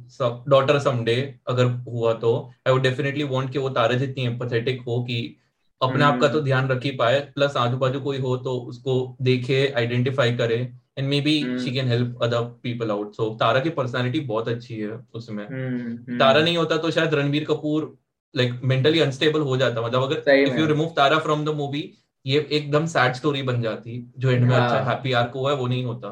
[0.47, 2.32] डॉटर समडे अगर हुआ तो
[2.67, 5.36] आई वुड डेफिनेटली वांट कि वो तारा जितनी एम्पथेटिक हो कि
[5.82, 6.45] अपने आप का तो hmm.
[6.45, 11.08] ध्यान रख ही पाए प्लस आजू बाजू कोई हो तो उसको देखे आइडेंटिफाई करे and
[11.21, 15.45] maybe she can help other people out so Tara की पर्सनालिटी बहुत अच्छी है उसमें।
[15.45, 16.19] hmm.
[16.19, 17.97] तारा नहीं होता तो शायद Ranbir Kapoor
[18.35, 21.83] like mentally unstable हो जाता मतलब अगर if you remove Tara from the movie
[22.25, 25.67] ये एकदम सैड स्टोरी बन जाती जो एंड में अच्छा हैप्पी आर्क हुआ है वो
[25.67, 26.07] नहीं होता।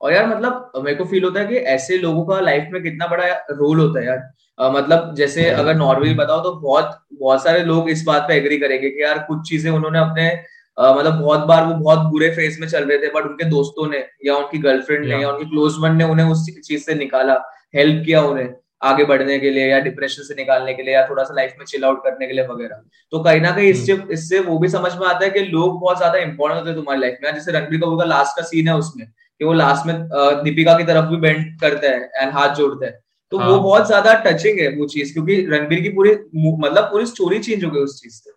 [0.00, 3.06] और यार मतलब मेरे को फील होता है कि ऐसे लोगों का लाइफ में कितना
[3.06, 4.18] बड़ा रोल होता है यार।
[4.58, 8.58] आ, मतलब जैसे अगर नॉर्मली बताओ तो बहुत बहुत सारे लोग इस बात पे एग्री
[8.58, 10.28] करेंगे कि यार कुछ चीज़ें उन्होंने अपने
[10.76, 13.88] आ, मतलब बहुत बार वो बहुत बुरे फ़ेज़ में चल रहे थे बट उनके दोस्तों
[13.90, 17.34] ने या उनकी गर्लफ्रेंड ने या उनकी क्लोज वन ने उन्हें उस चीज़ से निकाला
[17.76, 18.48] हेल्प किया उन्हें।
[18.84, 21.64] आगे बढ़ने के लिए या डिप्रेशन से निकालने के लिए या थोड़ा सा लाइफ में
[21.66, 24.68] चिल आउट करने के लिए वगैरह तो कहीं ना कहीं इससे हम्म। इससे वो भी
[24.70, 27.52] समझ में आता है कि लोग बहुत ज़्यादा इंपॉर्टेंट होते हैं तुम्हारी लाइफ में जैसे
[27.52, 29.96] रणबीर कपूर का लास्ट का सीन है उसमें कि वो लास्ट में
[30.44, 32.92] दीपिका की तरफ़ भी बेंड करता है एंड हाथ जोड़ता है
[33.32, 33.48] तो हाँ.
[33.48, 36.10] वो बहुत ज़्यादा टचिंग है वो चीज़ क्योंकि रणबीर की पूरी
[36.58, 38.30] मतलब पूरी स्टोरी चेंज हो गई उस चीज़ से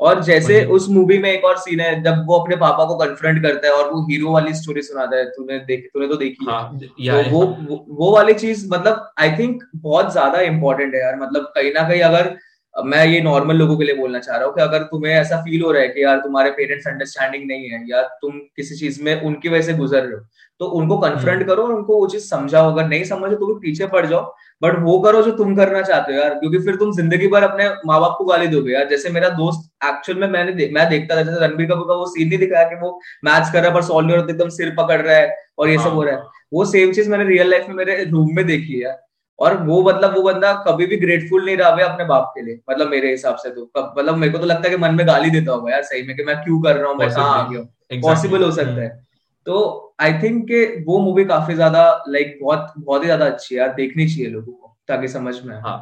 [0.00, 3.42] और जैसे उस मूवी में एक और सीन है जब वो अपने पापा को कन्फ्रंट
[3.42, 6.78] करता है और वो हीरो वाली स्टोरी सुनाता है तूने देख तूने तो देखी हाँ,
[6.78, 11.52] तो वो, वो वो वाली चीज़ मतलब आई थिंक बहुत ज़्यादा इंपॉर्टेंट है यार। मतलब
[11.54, 12.36] कहीं ना कहीं अगर
[12.74, 15.62] मैं ये नॉर्मल लोगों के लिए बोलना चाह रहा हूँ कि अगर तुम्हें ऐसा फील
[15.62, 19.20] हो रहा है कि यार तुम्हारे पेरेंट्स अंडरस्टैंडिंग नहीं है या तुम किसी चीज़ में
[19.22, 20.20] उनकी वजह से गुजर रहे हो
[20.60, 23.54] तो उनको कन्फ्रंट हम्म। करो और उनको वो चीज़ समझाओ। अगर नहीं समझो तो भी
[23.60, 24.22] पीछे पड़ जाओ।
[24.62, 27.68] बट वो करो जो तुम करना चाहते हो यार क्योंकि फिर तुम ज़िंदगी भर अपने
[27.86, 31.16] माँ बाप को गाली दोगे यार। जैसे मेरा दोस्त एक्चुअल में मैंने दे, मैं देखता
[31.16, 33.74] था जैसे रणबीर कपूर का वो सीन नहीं दिखाया कि वो मैच कर रहा है
[33.74, 36.14] पर सॉल्व नहीं हो एकदम सिर पकड़ रहा है और ये सब हाँ। हो रहा
[36.14, 39.00] है। वो सेम चीज़ मैंने रियल लाइफ में मेरे रूम में देखी है यार।
[39.38, 42.60] और वो मतलब वो बंदा कभी भी ग्रेटफुल नहीं रहा है अपने बाप के लिए
[42.70, 45.30] मतलब मेरे हिसाब से तो। मतलब मेरे को तो लगता है कि मन में गाली
[45.30, 48.00] देता होगा यार सही में कि मैं क्यों कर रहा हूँ मैं कहाँ आ गया
[48.02, 49.03] पॉसिबल हो सकता। है।
[49.46, 53.60] तो आई थिंक के वो मूवी काफ़ी ज़्यादा लाइक बहुत बहुत ही ज़्यादा अच्छी है
[53.60, 55.76] यार देखनी चाहिए लोगों को ताकि समझ में हाँ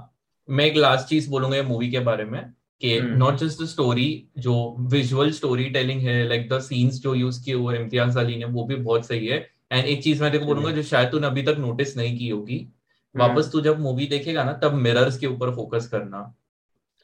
[0.48, 2.42] मैं एक लास्ट चीज़ बोलूँगा ये मूवी के बारे में
[2.80, 7.44] कि नॉट जस्ट द स्टोरी जो विजुअल स्टोरी टेलिंग है लाइक द सीन्स जो यूज़
[7.44, 9.38] किए हुए इम्तियाज़ अली ने वो भी बहुत सही है।
[9.72, 12.66] एंड एक चीज़ मैं देखो बोलूँगा जो शायद तूने अभी तक नोटिस नहीं की होगी
[13.14, 16.34] वापस तू जब मूवी देखेगा ना तब मिरर्स के ऊपर फोकस करना।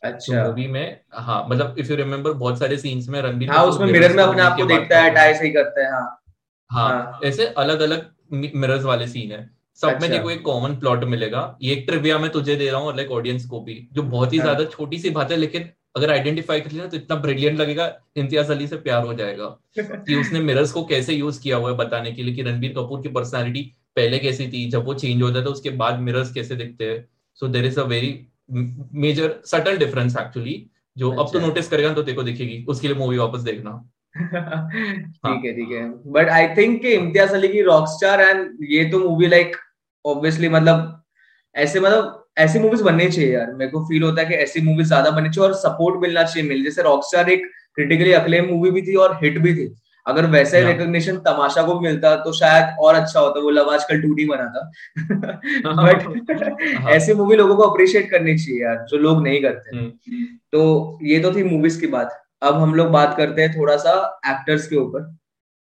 [0.03, 3.65] अच्छा। मूवी तो में हाँ मतलब इफ़ यू रिमेम्बर बहुत सारे सीन्स में रणबीर हाँ
[3.65, 6.18] उसमें मिरर में अपने आप को देखता है टाई सही करता है हाँ।
[6.71, 10.75] हाँ, हाँ। ऐसे अलग अलग मिरर्स वाले सीन है सब अच्छा। में देखो एक कॉमन
[10.77, 14.03] प्लॉट मिलेगा ये एक ट्रिविया में तुझे दे रहा हूँ लाइक ऑडियंस को भी जो
[14.03, 17.17] बहुत ही हाँ। ज़्यादा छोटी सी बात है लेकिन अगर आइडेंटिफाई कर लिया तो इतना
[17.17, 19.47] ब्रिलियंट लगेगा इम्तियाज़ अली से प्यार हो जाएगा
[19.81, 23.03] कि उसने मिरर्स को कैसे यूज़ किया हुआ है बताने के लिए कि रणबीर कपूर
[23.03, 23.63] की पर्सनैलिटी
[23.97, 27.09] पहले कैसी थी जब वो चेंज हो जाता है उसके बाद मिरर्स कैसे दिखते हैं
[27.35, 31.95] so there is a very major subtle difference actually जो। अब तो नोटिस अच्छा। करेगा
[31.95, 33.71] तो देखो दिखेगी उसके लिए मूवी वापस देखना
[34.19, 38.99] ठीक है ठीक है। बट आई थिंक कि इम्तियाज़ अली की रॉकस्टार एंड ये तो
[38.99, 39.57] मूवी लाइक
[40.05, 40.95] ऑब्वियसली मतलब
[41.55, 44.87] ऐसे मतलब ऐसी मूवीज़ बननी चाहिए यार। मेरे को फील होता है कि ऐसी मूवीज़
[44.89, 48.83] ज़्यादा बननी चाहिए और सपोर्ट मिलना चाहिए मिल जैसे रॉकस्टार एक क्रिटिकली अक्लेम मूवी भी
[48.83, 49.75] थी और हिट भी थी।
[50.07, 54.01] अगर वैसे ही रिकॉग्निशन तमाशा को मिलता तो शायद और अच्छा होता वो लव आजकल
[54.03, 54.71] टू डी बना था।
[55.83, 56.03] बट
[56.77, 59.91] हाँ। ऐसी मूवी लोगों को अप्रिशिएट करनी चाहिए यार जो लोग नहीं करते। हम्म।
[60.53, 63.93] तो ये तो थी मूवीज़ की बात। अब हम लोग बात करते हैं थोड़ा सा
[64.27, 65.01] एक्टर्स के ऊपर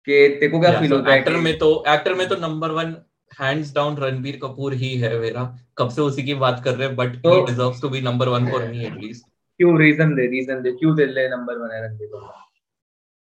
[0.08, 2.95] कि तेको क्या फील होता है एक्टर में तो एक्टर में तो number one
[3.32, 5.43] hands down Ranbir Kapoor ही है मेरा।
[5.78, 8.49] कब से उसी की बात कर रहे हैं but he deserves to be number one
[8.52, 9.26] for me at least
[9.60, 9.78] क्यों?
[9.80, 12.41] रीजन दे रीजन दे। क्यों दिल ले नंबर वन है रणबीर कपूर?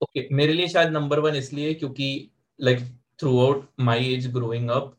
[0.01, 2.09] ओके मेरे लिए शायद नंबर वन इसलिए क्योंकि
[2.59, 2.79] like
[3.41, 4.93] throughout my age growing up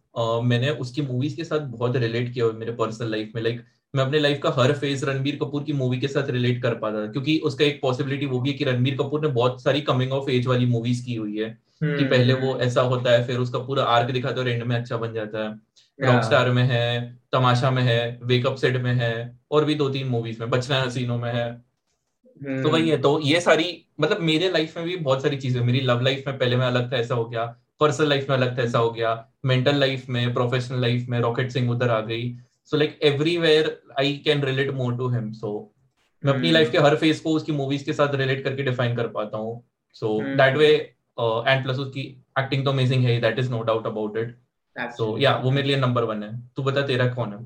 [0.45, 4.05] मैंने उसकी मूवीज़ के साथ बहुत रिलेट किया मेरे पर्सनल लाइफ में। लाइक like, मैं
[4.05, 7.11] अपने लाइफ का हर फ़ेज़ रणबीर कपूर की मूवी के साथ रिलेट कर पाता था
[7.13, 10.31] क्योंकि उसका एक पॉसिबिलिटी वो भी है कि रणबीर कपूर ने बहुत सारी कमिंग ऑफ़
[10.31, 11.51] एज वाली मूवीज़ की हुई है
[11.83, 14.63] कि हम्म। पहले वो ऐसा होता है फिर उसका पूरा आर्क दिखाता है और एंड
[14.63, 15.51] में अच्छा बन जाता है।
[15.99, 20.41] रॉकस्टार में है तमाशा में है वेकअप सेट में है और भी दो तीन मूवीज़
[20.41, 21.51] में बचना हसीनों में है।
[22.63, 23.67] तो वही है तो ये सारी
[24.01, 26.93] मतलब मेरे लाइफ में भी बहुत सारी चीज़ें मेरी लव लाइफ में पहले में अलग
[26.93, 27.45] था ऐसा हो गया।
[27.81, 29.13] पर्सनल लाइफ में अलग था ऐसा हो गया।
[29.45, 32.31] मेंटल लाइफ में प्रोफेशनल लाइफ में रॉकेट सिंह उधर आ गई।
[32.69, 35.53] So like everywhere I can relate more to him so
[36.23, 39.09] मैं अपनी लाइफ के हर फ़ेज़ को उसकी मूवीज़ के साथ रिलेट करके डिफाइन कर
[39.09, 39.63] पाता हूँ।
[39.97, 42.01] So that way and plus उसकी
[42.39, 44.37] एक्टिंग तो अमेजिंग है that is no doubt about it
[44.97, 47.39] so या वो मेरे लिए नंबर वन है। तू बता तेरा कौन है?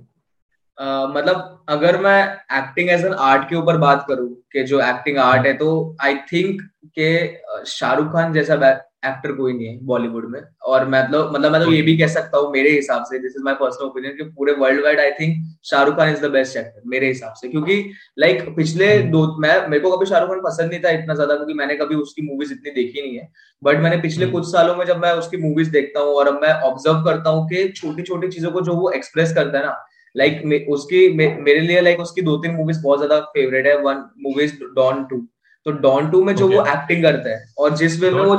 [1.11, 2.21] मतलब अगर मैं
[2.59, 6.15] एक्टिंग एज एन आर्ट के ऊपर बात करूँ कि जो एक्टिंग आर्ट है तो आई
[6.33, 6.63] थिंक
[6.99, 8.57] के शाहरुख खान जैसा
[9.03, 12.39] एक्टर कोई नहीं है बॉलीवुड में और मतलब मतलब मैं तो ये भी कह सकता
[12.39, 15.37] हूँ मेरे हिसाब से this is my personal opinion कि पूरे world wide I think
[15.65, 17.77] Shahrukh Khan is the best actor मेरे हिसाब से क्योंकि
[18.19, 21.15] लाइक like, पिछले हम्म। दो मैं मेरे को कभी शाहरुख खान पसंद नहीं था इतना
[21.15, 23.29] ज़्यादा क्योंकि मैंने कभी उसकी मूवीज़ इतनी देखी नहीं है
[23.63, 26.41] बट मैंने पिछले हम्म। कुछ सालों में जब मैं उसकी मूवीज़ देखता हूँ और अब
[26.43, 29.77] मैं ऑब्ज़र्व करता हूँ कि छोटी छोटी चीज़ों को जो वो एक्सप्रेस करता है ना
[30.15, 33.67] लाइक like, उसकी मे, मेरे लिए लाइक like, उसकी दो तीन मूवीज़ बहुत ज़्यादा फेवरेट
[33.67, 35.27] है वन मूवीज़ डॉन टू
[35.67, 36.49] तो डॉन टू में जो.
[36.49, 38.37] वो एक्टिंग करता है और जिस वे में वो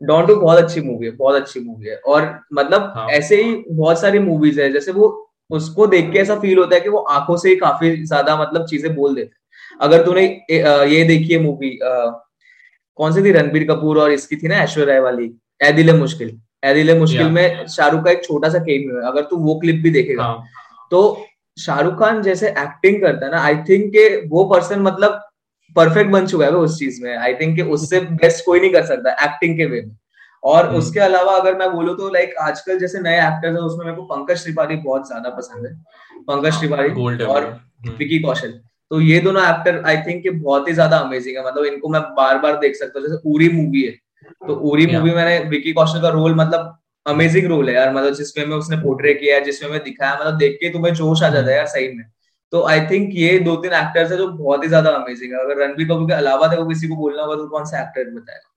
[0.00, 2.22] डॉन टू बहुत अच्छी मूवी है बहुत अच्छी मूवी है। और
[2.54, 3.08] मतलब हाँ.
[3.10, 5.08] ऐसे ही बहुत सारी मूवीज़ है जैसे वो
[5.50, 8.66] उसको देख के ऐसा फील होता है कि वो आँखों से ही काफ़ी ज़्यादा मतलब
[8.66, 9.44] चीज़ें बोल देते
[9.80, 10.24] अगर तूने
[10.90, 13.32] ये देखी है मूवी कौन सी थी?
[13.32, 15.30] रणबीर कपूर और इसकी थी ना ऐश्वर्या वाली
[15.60, 19.22] ए दिल मुश्किल। ए दिल मुश्किल में शाहरुख का एक छोटा सा केम है। अगर
[19.22, 20.42] तू वो क्लिप भी देखेगा हाँ.
[20.92, 25.22] तो शाहरुख खान जैसे एक्टिंग करता है ना आई थिंक के वो पर्सन मतलब
[25.76, 29.12] परफेक्ट बन चुका है उस चीज़ में। आई थिंक उससे बेस्ट कोई नहीं कर सकता
[29.24, 29.96] एक्टिंग के वे में।
[30.42, 30.78] और hmm.
[30.78, 34.02] उसके अलावा अगर मैं बोलूँ तो लाइक आजकल जैसे नए एक्टर्स है उसमें मेरे को
[34.06, 35.74] पंकज त्रिपाठी बहुत ज़्यादा पसंद है।
[36.28, 37.98] पंकज त्रिपाठी और hmm.
[37.98, 38.52] विकी कौशल।
[38.90, 42.00] तो ये दोनों एक्टर आई थिंक के बहुत ही ज़्यादा अमेजिंग है। मतलब इनको मैं
[42.16, 43.94] बार बार देख सकता हूँ। जैसे उरी मूवी है।
[44.48, 46.76] तो उरी मूवी मैंने विकी कौशल का रोल मतलब
[47.06, 50.36] अमेजिंग रोल है यार। मतलब जिसमें में उसने पोर्ट्रे किया है जिसमें में दिखाया मतलब
[50.38, 52.04] देख के तुम्हें जोश आ जाता है यार सही में।
[52.52, 55.62] तो आई थिंक ये दो तीन एक्टर्स है जो बहुत ही ज़्यादा अमेजिंग है। अगर
[55.62, 58.52] रणबीर कपूर के अलावा देखो किसी को बोलना होगा तो कौन सा एक्टर बताएगा?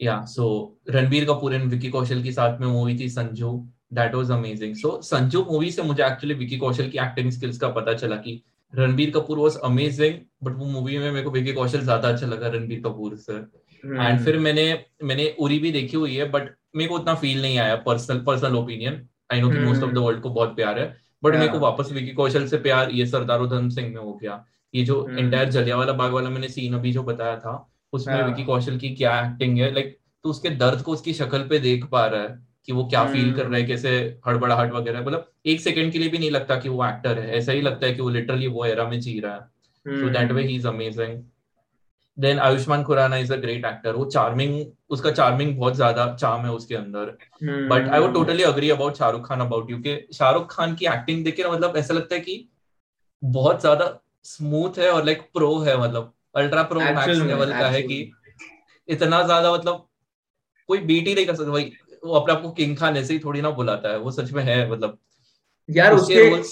[0.00, 0.46] या सो
[0.90, 3.52] रणबीर कपूर एंड विकी कौशल की साथ में मूवी थी Sanju.
[3.94, 7.68] That was amazing so Sanju movie से मुझे एक्चुअली विकी कौशल की एक्टिंग स्किल्स का
[7.78, 8.42] पता चला कि
[8.72, 12.48] Ranbir Kapoor was amazing but वो मूवी में मेरे को विकी कौशल ज़्यादा अच्छा लगा
[12.48, 14.24] रणबीर कपूर से एंड hmm.
[14.24, 17.76] फिर मैंने मैंने उरी भी देखी हुई है बट मेरे को उतना फील नहीं आया
[17.76, 20.86] personal personal opinion I know कि मोस्ट ऑफ़ द वर्ल्ड को बहुत प्यार है।
[21.24, 24.44] बट मेरे को वापस विकी कौशल से प्यार ये सरदार उधम सिंह में हो गया।
[24.74, 25.54] ये जो एंटायर hmm.
[25.54, 29.58] जलियावाला बाग वाला मैंने सीन अभी जो बताया था उसमें विकी कौशल की क्या एक्टिंग
[29.58, 29.72] है?
[29.74, 33.04] लाइक तो उसके दर्द को उसकी शक्ल पे देख पा रहा है कि वो क्या
[33.04, 36.30] फील कर रहा है हम्म। कैसे हड़बड़ाहट वगैरह। मतलब एक सेकंड के लिए भी नहीं
[36.30, 39.00] लगता कि वो एक्टर है। ऐसा ही लगता है कि वो लिटरली वो एरा में
[39.00, 39.40] जी रहा है।
[40.00, 41.22] So that way he is amazing
[42.18, 46.52] then Ayushmann Khurana is a great actor वो चार्मिंग उसका चार्मिंग बहुत ज़्यादा चार्म है
[46.52, 47.16] उसके अंदर.
[47.42, 51.24] But I would totally agree about Shahrukh Khan about you के शाहरुख खान की एक्टिंग
[51.24, 52.48] देख के मतलब ऐसा लगता है कि
[53.22, 56.12] बहुत ज़्यादा स्मूथ है और लाइक प्रो है मतलब.
[56.36, 58.00] अल्ट्रा प्रो मैक्स लेवल का है कि
[58.88, 59.86] इतना ज़्यादा मतलब
[60.68, 61.72] कोई बीट ही नहीं कर सकता भाई.
[62.04, 63.98] वो अपने आपको किंग खान ऐसे ही थोड़ी ना बुलाता है.
[63.98, 64.98] वो सच में है मतलब.
[65.68, 66.42] यार उसके हम्म।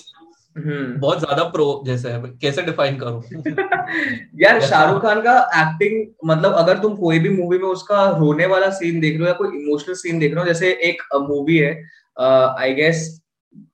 [0.58, 3.22] बहुत ज़्यादा प्रो जैसे है कैसे डिफाइन करूँ?
[4.42, 8.70] यार शाहरुख खान का एक्टिंग मतलब अगर तुम कोई भी मूवी में उसका रोने वाला
[8.70, 11.72] सीन देख रहे हो या कोई इमोशनल सीन देख रहे हो जैसे एक मूवी है
[12.16, 13.22] आई गेस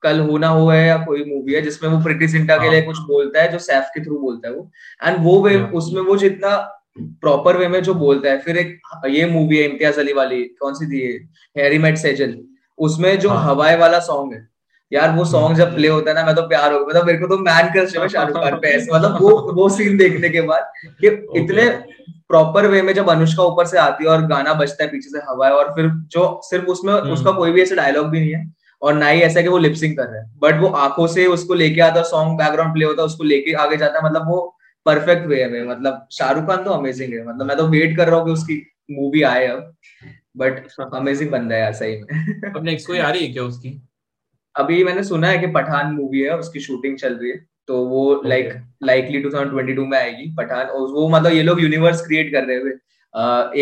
[0.03, 2.85] कल होना हो है या कोई मूवी है जिसमें वो प्रीति सिंटा के लिए हाँ।
[2.85, 4.69] कुछ बोलता है जो सैफ के थ्रू बोलता है वो।
[5.03, 6.55] एंड वो वे उसमें वो जितना
[6.99, 10.73] प्रॉपर वे में जो बोलता है फिर एक ये मूवी है इम्तियाज़ अली वाली कौन
[10.73, 11.01] सी थी
[11.57, 12.37] हैरी मेट सेजल
[12.77, 13.43] उसमें जो हाँ.
[13.45, 14.47] हवाई वाला सॉन्ग है
[14.93, 17.17] यार वो सॉन्ग जब प्ले होता है ना मैं तो प्यार हो गया। मतलब मेरे
[17.19, 20.41] को तो मैन क्रश है शाहरुख खान पे ऐसे। मतलब वो वो सीन देखने के
[20.41, 21.07] बाद कि
[21.39, 21.69] इतने
[22.29, 25.19] प्रॉपर वे में जब अनुष्का ऊपर से आती है और गाना बजता है पीछे से
[25.29, 28.33] हवा है और फिर जो सिर्फ़ उसमें हम्म। उसका कोई भी ऐसा डायलॉग भी नहीं
[28.33, 28.45] है
[28.81, 31.53] और ना ही ऐसा कि वो लिपसिंग कर रहे हैं। बट वो आँखों से उसको
[31.53, 34.39] लेके आता है सॉन्ग बैकग्राउंड प्ले होता है उसको लेके आगे जाता है मतलब वो
[34.85, 38.19] परफेक्ट वे में। मतलब शाहरुख खान तो अमेजिंग है। मतलब मैं तो वेट कर रहा
[38.19, 39.73] हूँ कि उसकी मूवी आए अब।
[40.37, 43.81] बट अमेजिंग बंदा है यार सही में। अब नेक्स्ट कोई आ रही है क्या उसकी?
[44.55, 48.21] अभी मैंने सुना है कि पठान मूवी है उसकी शूटिंग चल रही है तो वो
[48.25, 52.57] लाइक लाइकली 2022 में आएगी पठान और वो मतलब ये लोग यूनिवर्स क्रिएट कर रहे
[52.57, 52.71] हुए।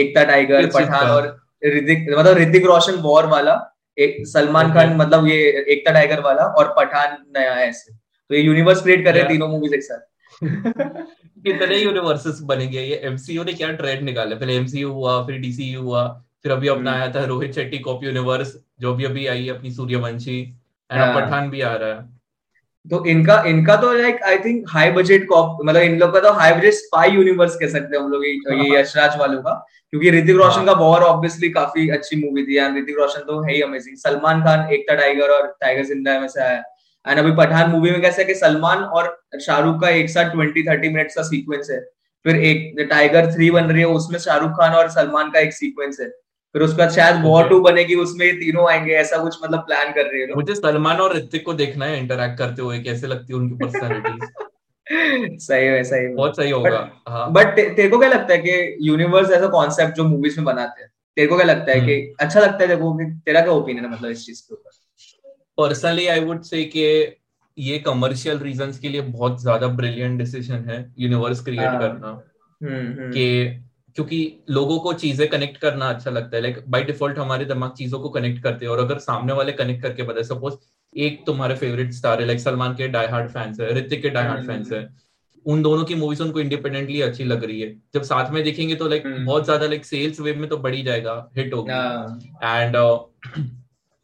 [0.02, 1.28] एकता टाइगर पठान और
[1.66, 6.74] ऋतिक मतलब ऋतिक रोशन वॉर वाला एक सलमान खान मतलब ये एकता टाइगर वाला और
[6.78, 10.00] पठान नया है ऐसे। तो ये यूनिवर्स क्रिएट कर रहे हैं तीनों मूवीज़ एक साथ।
[11.44, 12.96] कितने यूनिवर्सेस बनेंगे ये?
[12.96, 14.36] एमसीयू ने क्या ट्रेंड निकाला?
[14.36, 16.08] पहले एमसीयू हुआ फिर डीसीयू हुआ
[16.44, 19.72] फिर अभी अपना। आया था रोहित शेट्टी कॉप यूनिवर्स जो भी अभी आई है अपनी
[19.72, 20.61] सूर्यवंशी।
[20.92, 22.10] एंड हाँ। पठान भी आ रहा है।
[22.86, 26.32] तो इनका इनका तो like I think high budget cop मतलब इन लोग का तो
[26.34, 29.54] हाई बजट स्पाई यूनिवर्स कह सकते हैं हम लोग ये यशराज वालों का।
[29.94, 33.40] क्योंकि ऋतिक रोशन हाँ। का वॉर ऑब्वियसली काफ़ी अच्छी मूवी थी एंड ऋतिक रोशन तो
[33.42, 36.64] है ही अमेजिंग सलमान खान एकता टाइगर और टाइगर ज़िंदा में से आया।
[37.06, 40.90] एंड अभी पठान मूवी में कैसे कि सलमान और शाहरुख का एक साथ ट्वेंटी थर्टी
[40.90, 41.80] मिनट्स का सीक्वेंस है।
[42.26, 46.00] फिर एक टाइगर थ्री बन रही है उसमें शाहरुख खान और सलमान का एक सीक्वेंस
[46.02, 46.10] है।
[46.56, 49.92] फिर उसके बाद शायद वॉर टू बनेगी उसमें ये तीनों आएँगे ऐसा कुछ मतलब प्लान
[49.92, 53.34] कर रही है मुझे सलमान और ऋतिक को देखना है इंटरेक्ट करते हुए कैसे लगती
[53.34, 54.50] है उनकी पर्सनालिटी
[55.40, 56.80] सही है सही है बहुत सही होगा
[57.30, 60.82] बट हाँ। तेरे को क्या लगता है कि यूनिवर्स ऐसा कॉन्सेप्ट जो मूवीज़ में बनाते
[60.82, 62.94] हैं तेरे को क्या लगता है कि हम्म। अच्छा लगता है देखो
[63.26, 64.70] तेरा क्या ओपिनियन है मतलब इस चीज़ के ऊपर
[65.58, 66.86] पर्सनली आई वुड से कि
[67.58, 72.08] ये कमर्शियल रीजंस के लिए बहुत ज़्यादा ब्रिलियंट डिसीज़न है यूनिवर्स क्रिएट हाँ। करना
[72.62, 73.64] हम्म, हम्म। कि
[73.96, 78.00] क्योंकि लोगों को चीज़ें कनेक्ट करना अच्छा लगता है। लाइक बाय डिफ़ॉल्ट हमारे दिमाग चीज़ों
[78.00, 80.56] को कनेक्ट करते हैं। और अगर सामने वाले कनेक्ट करके बताए सपोज़
[80.94, 84.26] एक तुम्हारे फेवरेट स्टार है लाइक सलमान के डाई हार्ड फैंस है ऋतिक के डाई
[84.26, 84.88] हार्ड फैंस है
[85.46, 88.88] उन दोनों की मूवीज़ उनको इंडिपेंडेंटली अच्छी लग रही है। जब साथ में देखेंगे तो
[88.88, 91.80] लाइक हम्म। बहुत ज़्यादा लाइक सेल्स वे में तो बढ़ी जाएगा हिट होगा।
[92.44, 92.76] एंड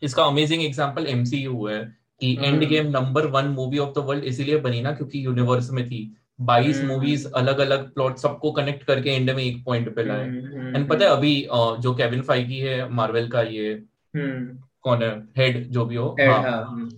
[0.02, 1.84] इसका अमेजिंग एग्ज़ाम्पल एमसीयू है
[2.22, 6.02] कि endgame number one movie of the world इसीलिए बनी ना क्योंकि यूनिवर्स में थी।
[6.40, 10.44] बाईस मूवीज़ अलग अलग प्लॉट सबको कनेक्ट करके एंड में एक पॉइंट पे लाए। एंड
[10.44, 11.36] हम्म, हम्म, पता है अभी
[11.80, 13.72] जो केविन फाइगी है मार्वल का ये
[14.16, 15.10] हम्म। कौन है?
[15.38, 16.90] हेड जो भी हो। हाँ, हाँ।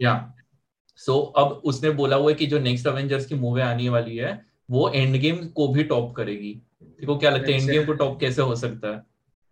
[0.00, 0.30] या।
[0.96, 4.46] सो अब उसने बोला हुआ है कि जो नेक्स्ट अवेंजर्स की मूवी आने वाली है
[4.70, 7.98] वो एंड गेम को भी टॉप करेगी। देखो क्या लगता है एंड गेम अच्छा। को
[7.98, 9.02] टॉप कैसे हो सकता है?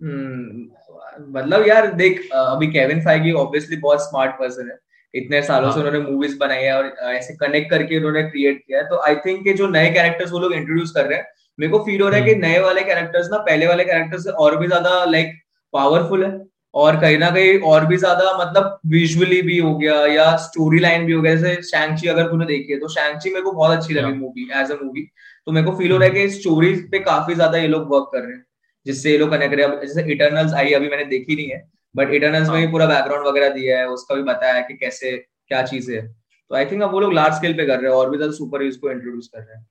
[0.02, 4.78] मतलब यार देख अभी केविन फाइगी ऑब्वियसली बहुत स्मार्ट पर्सन है।
[5.14, 8.78] इतने सालों से हाँ। उन्होंने मूवीज़ बनाई है और ऐसे कनेक्ट करके उन्होंने क्रिएट किया
[8.78, 11.26] है। तो आई थिंक जो नए कैरेक्टर्स वो लोग इंट्रोड्यूस कर रहे हैं
[11.58, 14.24] मेरे को फील हो रहा है कि हम्म। नए वाले कैरेक्टर्स ना पहले वाले कैरेक्टर्स
[14.24, 15.32] से और भी ज़्यादा लाइक
[15.74, 16.30] पावरफुल है।
[16.74, 21.04] और कहीं ना कहीं और भी ज़्यादा मतलब विजुअली भी हो गया या स्टोरी लाइन
[21.06, 23.94] भी हो गया। जैसे शैंगची अगर तूने देखी है तो शैंगची मेरे को बहुत अच्छी
[23.94, 25.02] लगी मूवी एज अ मूवी
[25.46, 27.92] तो मेरे को फील हो रहा है हम्म। कि स्टोरी पे काफ़ी ज़्यादा ये लोग
[27.92, 28.44] वर्क कर रहे हैं
[28.86, 31.62] जिससे ये लोग कनेक्ट रहे हैं। जैसे इटर्नल्स आई अभी मैंने देखी नहीं है।
[31.94, 34.74] बट इटर्नल्स में भी हाँ। पूरा बैकग्राउंड वगैरह दिया है उसका भी बताया है कि
[34.74, 35.16] कैसे
[35.48, 37.98] क्या चीज़ है। तो आई थिंक अब वो लोग लार्ज स्केल पे कर रहे हैं
[37.98, 39.66] और भी ज़्यादा सुपर हीरोज को इंट्रोड्यूस कर रहे हैं।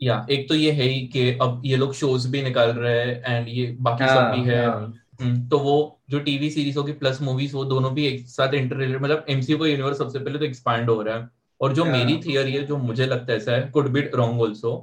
[0.00, 3.22] या एक तो ये है ही कि अब ये लोग शोज़ भी निकाल रहे हैं
[3.26, 4.92] एंड ये बाकी सब भी है हाँ.
[5.20, 8.98] हम्म, तो वो जो टीवी सीरीज़ होगी प्लस मूवीज़ वो दोनों भी एक साथ इंटर
[8.98, 11.28] मतलब एमसीयू का यूनिवर्स सबसे पहले तो एक्सपांड हो रहा है।
[11.60, 14.76] और जो मेरी थियरी है जो मुझे लगता है ऐसा है कुड बी रॉन्ग ऑल्सो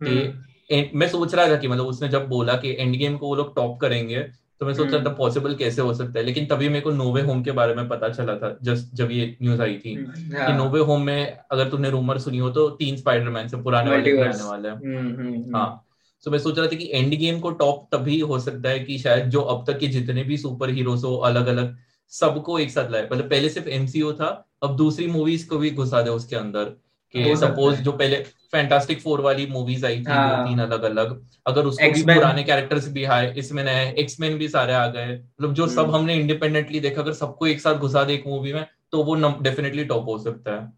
[0.00, 3.34] कि मैं सोच रहा था कि मतलब उसने जब बोला कि एंड गेम को वो
[3.34, 4.20] लोग टॉप करेंगे
[4.60, 6.90] तो मैं सोच रहा था पॉसिबल हम्म। कैसे हो सकता है लेकिन तभी मेरे को
[6.90, 10.46] नोवे होम के बारे में पता चला था जस्ट जब ये न्यूज़ आई थी हम्म,
[10.46, 13.90] कि नोवे हाँ। होम में अगर तुमने रूमर सुनी हो तो तीन स्पाइडरमैन से पुराने
[13.90, 15.86] वाले रहने वाले हैं। हम्म, हाँ।
[16.24, 18.98] तो मैं सोच रहा था कि एंड गेम को टॉप तभी हो सकता है कि
[18.98, 21.76] शायद जो अब तक के जितने भी सुपर हीरोज हो अलग अलग
[22.12, 24.28] सबको एक साथ लाए। मतलब पहले सिर्फ़ एमसीयू था
[24.62, 26.72] अब दूसरी मूवीज़ को भी घुसा दे उसके अंदर।
[27.14, 28.16] कि सपोज़ जो पहले
[28.52, 30.46] फैंटास्टिक फोर वाली मूवीज़ आई थी हाँ.
[30.48, 34.74] तीन अलग अलग अगर उसको भी पुराने कैरेक्टर्स भी आए इसमें नए एक्समैन भी सारे
[34.74, 38.14] आ गए मतलब जो सब हम्म। हमने इंडिपेंडेंटली देखा अगर सबको एक साथ घुसा दे
[38.14, 40.68] एक मूवी में तो वो डेफिनेटली टॉप हो सकता है।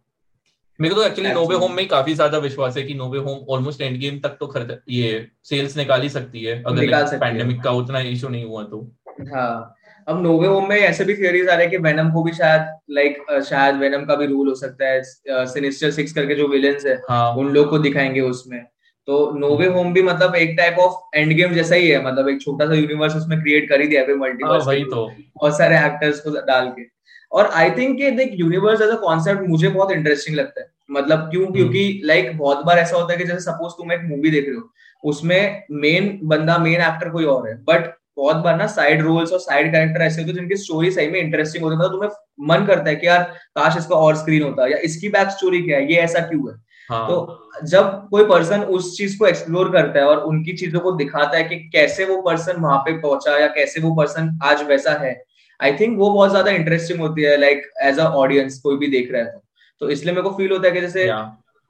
[0.79, 3.81] मेरे को तो एक्चुअली नोवे होम में काफ़ी ज़्यादा विश्वास है कि no way home almost
[3.99, 8.29] endgame तक तो खर्च ये सेल्स निकाल ही सकती है अगर पैंडेमिक का उतना इशू
[8.29, 8.81] नहीं हुआ तो।
[9.35, 9.75] हाँ।
[10.09, 12.79] अब नोवे होम में ऐसे भी थियरीज आ रहे हैं कि वेनम को भी शायद
[12.91, 15.03] लाइक शायद वेनम का भी रूल हो सकता है
[15.47, 17.35] सिनिस्टर सिक्स करके जो विलेंस है हाँ.
[17.35, 18.61] उन लोग को दिखाएँगे उसमें।
[19.07, 22.41] तो नोवे होम भी मतलब एक टाइप ऑफ़ एंड गेम जैसा ही है मतलब एक
[22.43, 26.21] छोटा सा यूनिवर्स उसमें क्रिएट कर ही दिया है मल्टीवर्स वही तो। बहुत सारे एक्टर्स
[26.21, 26.83] को डाल के।
[27.33, 31.19] और आई थिंक कि देख यूनिवर्स एज अ कॉन्सेप्ट मुझे बहुत इंटरेस्टिंग लगता है। मतलब
[31.19, 31.43] क्यों?
[31.45, 34.47] हम्म। क्योंकि लाइक बहुत बार ऐसा होता है कि जैसे सपोज़ तुम एक मूवी देख
[34.49, 34.71] रहे हो
[35.05, 39.38] उसमें मेन बंदा मेन एक्टर कोई और है बट बहुत बार ना साइड रोल्स और
[39.38, 42.11] साइड कैरेक्टर ऐसे होते हैं जिनकी स्टोरी सही में इंटरेस्टिंग होती है मतलब तुम्हें
[42.48, 43.22] मन करता है कि यार
[43.57, 46.57] काश इसका और स्क्रीन होता या इसकी बैक स्टोरी क्या है ये ऐसा क्यों है?
[46.88, 47.07] हाँ.
[47.09, 51.37] तो जब कोई पर्सन उस चीज़ को एक्सप्लोर करता है और उनकी चीज़ों को दिखाता
[51.37, 55.14] है कि कैसे वो पर्सन वहाँ पे पहुँचा या कैसे वो पर्सन आज वैसा है
[55.61, 59.12] आई थिंक वो बहुत ज़्यादा इंटरेस्टिंग होती है लाइक एज अ ऑडियंस कोई भी देख
[59.12, 59.42] रहा है तो।
[59.81, 61.07] तो इसलिए मेरे को फील होता है कि जैसे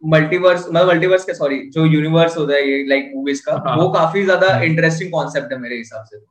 [0.03, 3.77] मल्टीवर्स मतलब मल्टीवर्स के सॉरी जो यूनिवर्स होता है ये लाइक मूवीज़ का हाँ.
[3.77, 6.25] वो काफ़ी ज़्यादा इंटरेस्टिंग कॉन्सेप्ट है मेरे हिसाब से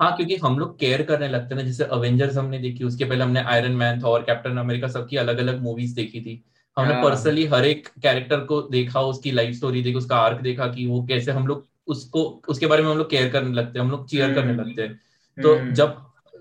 [0.00, 3.40] हाँ क्योंकि हम लोग केयर करने लगते हैं जैसे अवेंजर्स हमने देखी उसके पहले हमने
[3.44, 6.42] आयरन मैन था और कैप्टन अमेरिका सबकी अलग अलग मूवीज़ देखी थी
[6.76, 10.66] हमने पर्सनली हाँ। हर एक कैरेक्टर को देखा उसकी लाइफ स्टोरी देखी उसका आर्क देखा
[10.66, 13.84] कि वो कैसे हम लोग उसको उसके बारे में हम लोग केयर करने लगते हैं
[13.84, 15.00] हम लोग चीयर करने हम्म। लगते हैं
[15.38, 15.96] तो हम्म। जब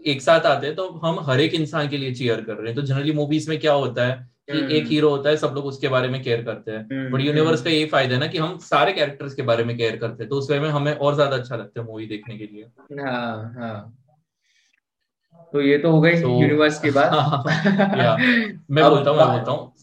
[0.06, 2.76] एक साथ आते हैं तो हम हर एक इंसान के लिए चीयर कर रहे हैं
[2.76, 4.16] तो जनरली मूवीज़ में क्या होता है
[4.50, 7.22] कि एक हीरो हम्म। होता है सब लोग उसके बारे में केयर करते हैं। बट
[7.22, 10.24] यूनिवर्स का यही फ़ायदा है ना कि हम सारे कैरेक्टर्स के बारे में केयर करते
[10.24, 13.02] हैं तो उस वे में हमें और ज़्यादा अच्छा लगता है मूवी देखने के लिए।
[13.02, 13.94] हाँ हाँ।
[15.54, 17.12] तो ये तो हो गई so, यूनिवर्स की बात।
[17.98, 19.74] या मैं बोलता हूँ मैं बोलता हूँ।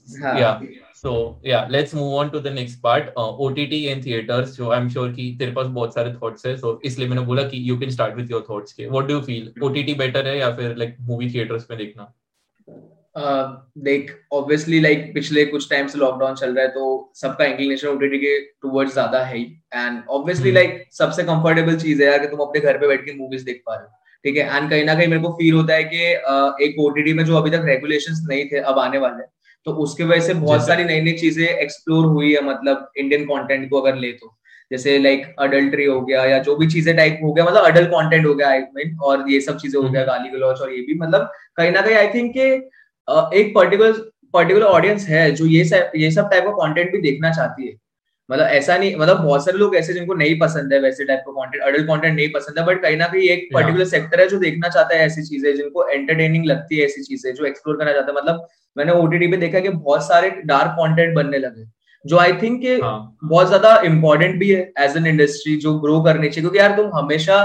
[0.40, 0.60] Yeah
[0.94, 4.88] so yeah let's move on to the next part OTT and theatres जो आई एम
[4.88, 7.90] श्योर कि तेरे पास बहुत सारे थॉट्स है सो इसलिए मैंने बोला कि you can
[7.90, 10.96] start with your thoughts के। What do you feel OTT better है या फिर लाइक
[11.00, 12.12] मूवी थिएटर्स में देखना?
[13.16, 18.18] देख ऑब्वियसली लाइक पिछले कुछ टाइम से लॉकडाउन चल रहा है तो सबका इंक्लिनेशन ओटीटी
[18.18, 22.40] के टुवर्ड्स ज़्यादा है ही। एंड ऑब्वियसली लाइक सबसे कंफर्टेबल चीज़ है यार कि तुम
[22.40, 23.90] अपने घर पे बैठ के मूवीज़ देख पा रहे हो।
[24.24, 24.56] ठीक है?
[24.56, 26.02] एंड कहीं ना कहीं मेरे को फील होता है कि
[26.66, 29.32] एक ओटीटी में जो अभी तक रेगुलेशंस नहीं थे अब आने वाले
[29.66, 33.68] तो उसके वजह से बहुत सारी नई नई चीज़ें एक्सप्लोर हुई है मतलब इंडियन कंटेंट
[33.70, 34.36] को अगर ले तो।
[34.70, 38.26] जैसे लाइक अडल्ट्री हो गया या जो भी चीज़ें टाइप हो गया मतलब अडल्ट कंटेंट
[38.26, 40.80] हो गया आई मीन और ये सब चीज़ें हो गया हम्म। गाली गलौच और ये
[40.82, 42.48] भी। मतलब कहीं ना कहीं आई थिंक के
[43.08, 43.92] एक पर्टिकुलर
[44.34, 47.74] पर्टिकुलर ऑडियंस है जो ये सब ये सब टाइप का कंटेंट भी देखना चाहती है।
[48.28, 51.32] मतलब ऐसा नहीं मतलब बहुत सारे लोग ऐसे जिनको नहीं पसंद है वैसे टाइप का
[51.32, 54.38] कंटेंट अडल्ट कंटेंट नहीं पसंद है बट कहीं ना कहीं एक पर्टिकुलर सेक्टर है जो
[54.38, 58.12] देखना चाहता है ऐसी चीज़ें जिनको एंटरटेनिंग लगती है ऐसी चीज़ें जो एक्सप्लोर करना चाहता
[58.12, 61.66] है। मतलब मैंने ओटीटी पे देखा कि बहुत सारे डार्क कंटेंट बनने लगे
[62.04, 63.16] जो आई थिंक के हाँ.
[63.24, 66.90] बहुत ज़्यादा इंपॉर्टेंट भी है एज एन इंडस्ट्री जो ग्रो करनी चाहिए क्योंकि यार तुम
[66.94, 67.36] हमेशा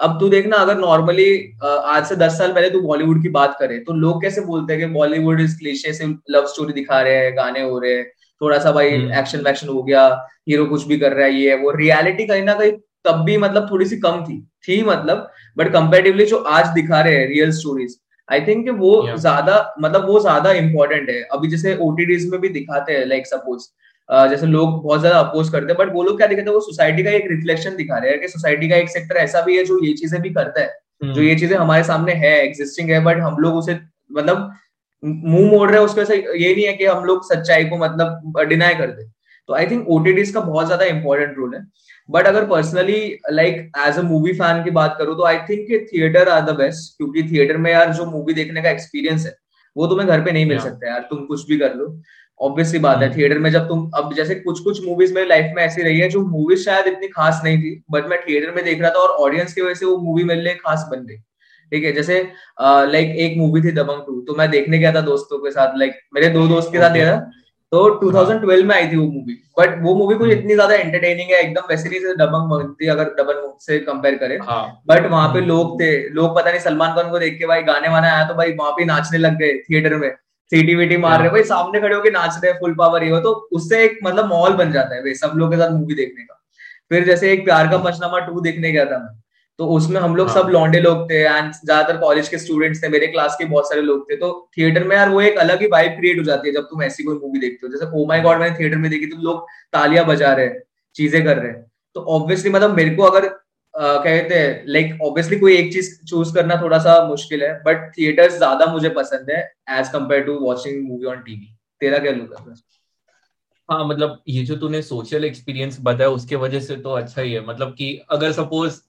[0.00, 1.30] अब तू देखना अगर नॉर्मली
[1.64, 4.82] आज से दस साल पहले तू बॉलीवुड की बात करे तो लोग कैसे बोलते हैं
[4.82, 8.04] कि बॉलीवुड इस क्लीशे से लव स्टोरी दिखा रहे हैं गाने हो रहे हैं
[8.40, 10.04] थोड़ा सा भाई एक्शन हम्म। वैक्शन हो गया
[10.48, 12.72] हीरो कुछ भी कर रहा है ये वो रियलिटी कहीं ना कहीं
[13.04, 17.16] तब भी मतलब थोड़ी सी कम थी थी मतलब बट कंपेरेटिवली जो आज दिखा रहे
[17.16, 22.28] हैं रियल स्टोरीज आई थिंक वो ज़्यादा मतलब वो ज़्यादा इंपॉर्टेंट है अभी जैसे ओटीडीज
[22.30, 23.68] में भी दिखाते हैं लाइक सपोज़
[24.10, 27.02] जैसे लोग बहुत ज़्यादा अपोज करते हैं बट वो लोग क्या दिखाते हैं वो सोसाइटी
[27.02, 29.78] का एक रिफ्लेक्शन दिखा रहे हैं कि सोसाइटी का एक सेक्टर ऐसा भी है जो
[29.84, 30.66] ये चीज़ें भी करता है
[31.02, 33.78] हम्म। जो ये चीज़ें हमारे सामने है एग्जिस्टिंग है बट हम लोग उसे
[34.10, 34.50] मतलब
[35.02, 38.74] मुँह मोड़ रहे हैं उसके ये नहीं है कि हम लोग सच्चाई को मतलब डिनाई
[38.74, 39.04] कर दे।
[39.48, 41.64] तो आई थिंक ओटीडीज का बहुत ज़्यादा इंपॉर्टेंट रोल है।
[42.08, 43.00] बट अगर personally
[43.32, 46.96] like as a movie fan की बात करूँ तो I think theatre are the best
[46.96, 49.34] क्योंकि थिएटर में यार जो मूवी देखने का एक्सपीरियंस है
[49.76, 51.86] वो तुम्हें घर पे नहीं मिल सकता यार तुम कुछ भी कर लो।
[52.40, 55.52] ऑब्वियसली बात है थिएटर हम्म। में जब तुम अब जैसे कुछ कुछ मूवीज़ मेरी लाइफ
[55.56, 58.64] में ऐसी रही है जो मूवीज़ शायद इतनी खास नहीं थी बट मैं थिएटर में
[58.64, 61.16] देख रहा था और ऑडियंस की वजह से वो मूवी मेरे लिए खास बन गई।
[61.72, 62.22] ठीक है जैसे
[62.60, 66.00] लाइक एक मूवी थी दबंग टू तो मैं देखने गया था दोस्तों के साथ लाइक
[66.14, 67.30] मेरे दो दोस्त के साथ गया था
[67.72, 71.40] तो 2012 में आई थी वो मूवी बट वो मूवी कुछ इतनी ज़्यादा एंटरटेनिंग है
[71.40, 74.82] एकदम वैसे नहीं डबंग बनती अगर डबल से कंपेयर करें। हाँ.
[74.88, 77.88] बट वहाँ पे लोग थे लोग पता नहीं सलमान खान को देख के भाई गाने
[77.88, 80.10] वाने आया तो भाई वहाँ पे नाचने लग गए थिएटर में।
[80.52, 83.32] सीटी वीटी मार रहे भाई सामने खड़े होकर नाच रहे फुल पावर ये हो तो
[83.52, 86.36] उससे एक मतलब माहौल बन जाता है भाई सब लोग के साथ मूवी देखने का।
[86.90, 89.18] फिर जैसे एक प्यार का पंचनामा टू देखने गया था मैं
[89.58, 90.34] तो उसमें हम लोग हाँ.
[90.34, 93.82] सब लौंडे लोग थे एंड ज़्यादातर कॉलेज के स्टूडेंट्स थे मेरे क्लास के बहुत सारे
[93.82, 96.54] लोग थे तो थिएटर में यार वो एक अलग ही वाइब क्रिएट हो जाती है
[96.54, 99.06] जब तुम ऐसी कोई मूवी देखते हो। जैसे ओ माय गॉड मैंने थिएटर में देखी
[99.06, 100.62] तो लोग तालियाँ बजा रहे हैं
[100.96, 101.64] चीज़ें कर रहे हैं।
[101.96, 103.28] तो ऑब्वियसली मतलब मेरे को अगर
[103.80, 108.30] कहते हैं लाइक ऑब्वियसली कोई एक चीज़ चूज़ करना थोड़ा सा मुश्किल है बट थिएटर
[108.30, 109.40] ज़्यादा मुझे पसंद है
[109.78, 112.54] as compare to watching movie on TV तेरा क्या लुक है
[113.68, 117.44] हाँ मतलब ये जो तूने सोशल एक्सपीरियंस बताया उसके वजह से तो अच्छा ही है।
[117.46, 118.80] मतलब कि अगर सपोज़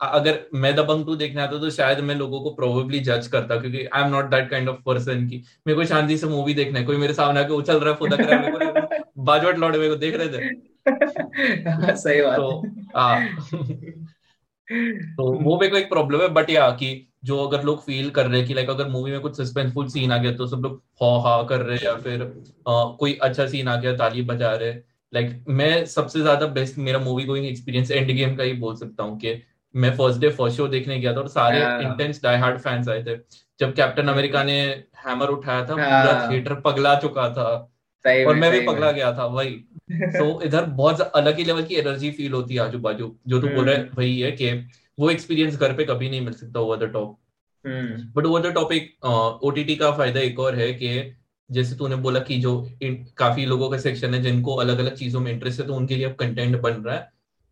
[0.00, 3.84] अगर मैं दबंग टू देखने आता तो शायद मैं लोगों को प्रोबेबली जज करता क्योंकि
[3.86, 6.84] I am not that kind of person की मेरे को शांति से मूवी देखना है।
[6.84, 9.90] कोई मेरे सामने आके उछल रहा है फुदक रहा है मेरे को बाजवट लौटे मेरे
[9.90, 12.62] को देख रहे थे। सही बात। तो
[12.96, 13.20] हाँ।
[14.72, 18.26] तो वो मेरे को एक प्रॉब्लम है बट या कि जो अगर लोग फील कर
[18.26, 20.82] रहे हैं कि लाइक अगर मूवी में कुछ सस्पेंसफुल सीन आ गया तो सब लोग
[21.02, 22.22] हा हा कर रहे हैं या फिर
[22.68, 24.72] आ, कोई अच्छा सीन आ गया ताली बजा रहे
[25.14, 28.76] लाइक like, मैं सबसे ज़्यादा बेस्ट मेरा movie going experience end game का ही बोल
[28.76, 29.42] सकता हूँ कि
[29.76, 33.02] मैं फ़र्स्ट डे फ़र्स्ट शो देखने गया था और सारे इंटेंस डाई हार्ड फैंस आए
[33.02, 33.16] थे।
[33.60, 34.60] जब कैप्टन अमेरिका ने
[35.06, 37.70] हैमर उठाया था पूरा थिएटर पगला चुका था।
[38.26, 42.10] और मैं भी पगला गया था वही। तो इधर बहुत अलग ही लेवल की एनर्जी
[42.10, 44.50] फील होती है आजू बाजू जो तू बोल रहा है हम्म। वही है कि
[44.98, 47.18] वो एक्सपीरियंस घर पे कभी नहीं मिल सकता over the top
[48.16, 49.04] but over the topic
[49.44, 51.16] OTT का फ़ायदा एक और है कि
[51.50, 52.70] जैसे तूने बोला कि जो
[53.18, 56.04] काफ़ी लोगों का सेक्शन है जिनको अलग अलग चीज़ों में इंटरेस्ट है तो उनके लिए
[56.04, 57.08] अब कंटेंट बन रहा है।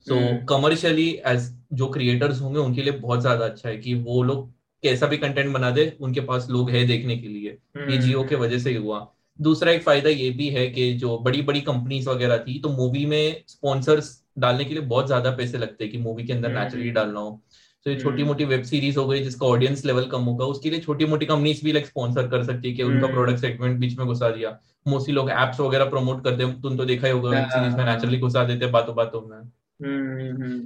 [0.07, 4.53] सो कमर्शियली एज जो क्रिएटर्स होंगे उनके लिए बहुत ज़्यादा अच्छा है कि वो लोग
[4.83, 7.51] कैसा भी कंटेंट बना दे उनके पास लोग है देखने के लिए।
[7.91, 10.93] ये जियो हम्म। के वजह से ही हुआ। दूसरा एक फ़ायदा ये भी है कि
[10.95, 15.31] जो बड़ी बड़ी कंपनीज़ वगैरह थी तो मूवी में स्पॉन्सर्स डालने के लिए बहुत ज़्यादा
[15.31, 17.41] पैसे लगते हैं कि मूवी के अंदर नेचुरली हम्म। डालना हो।
[17.87, 20.81] तो ये छोटी मोटी वेब सीरीज़ हो गई जिसका ऑडियंस लेवल कम होगा उसके लिए
[20.81, 23.99] छोटी मोटी कंपनीज़ भी लाइक स्पॉन्सर कर सकती है कि उनका प्रोडक्ट हम्म। सेगमेंट बीच
[23.99, 24.59] में घुसा दिया।
[24.89, 27.85] मोस्टली लोग एप्स वगैरह प्रमोट करते हैं तुम तो देखा ही होगा वेब सीरीज़ में
[27.85, 29.39] नेचुरली घुसा देते हैं बातों बातों में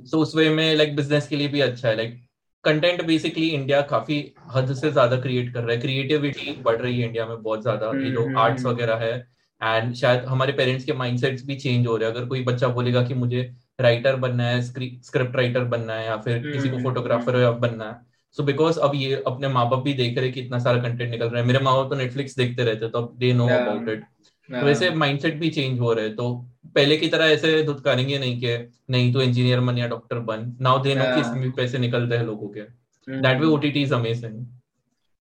[0.07, 2.20] सो उस वे में लाइक बिज़नेस के लिए भी अच्छा है लाइक
[2.65, 4.17] कंटेंट बेसिकली इंडिया काफ़ी
[4.55, 7.87] हद से ज़्यादा क्रिएट कर रहा है। क्रिएटिविटी बढ़ रही है इंडिया में बहुत ज़्यादा।
[7.99, 9.13] ये जो आर्ट्स वगैरह है।
[9.61, 13.03] एंड शायद हमारे पेरेंट्स के माइंडसेट्स भी चेंज हो रहे हैं। अगर कोई बच्चा बोलेगा
[13.03, 13.43] कि मुझे
[13.81, 18.01] राइटर बनना है स्क्रिप्ट राइटर बनना है या फिर किसी को फोटोग्राफर बनना है।
[18.37, 21.11] सो बिकॉज़ अब ये अपने माँ बाप भी देख रहे हैं कि इतना सारा कंटेंट
[21.11, 23.89] निकल रहा है। मेरे माँ बाप तो नेटफ्लिक्स देखते रहते तो अब दे नो अबाउट
[23.89, 24.05] इट
[24.49, 26.32] वैसे माइंडसेट भी चेंज हो रहे तो
[26.74, 28.57] पहले की तरह ऐसे धुतकारेंगे नहीं के
[28.90, 32.24] नहीं तो इंजीनियर बन या डॉक्टर बन। नाउ दे नो कि इसमें पैसे निकलते हैं
[32.24, 32.61] लोगों के।
[33.09, 34.45] That way OTT is amazing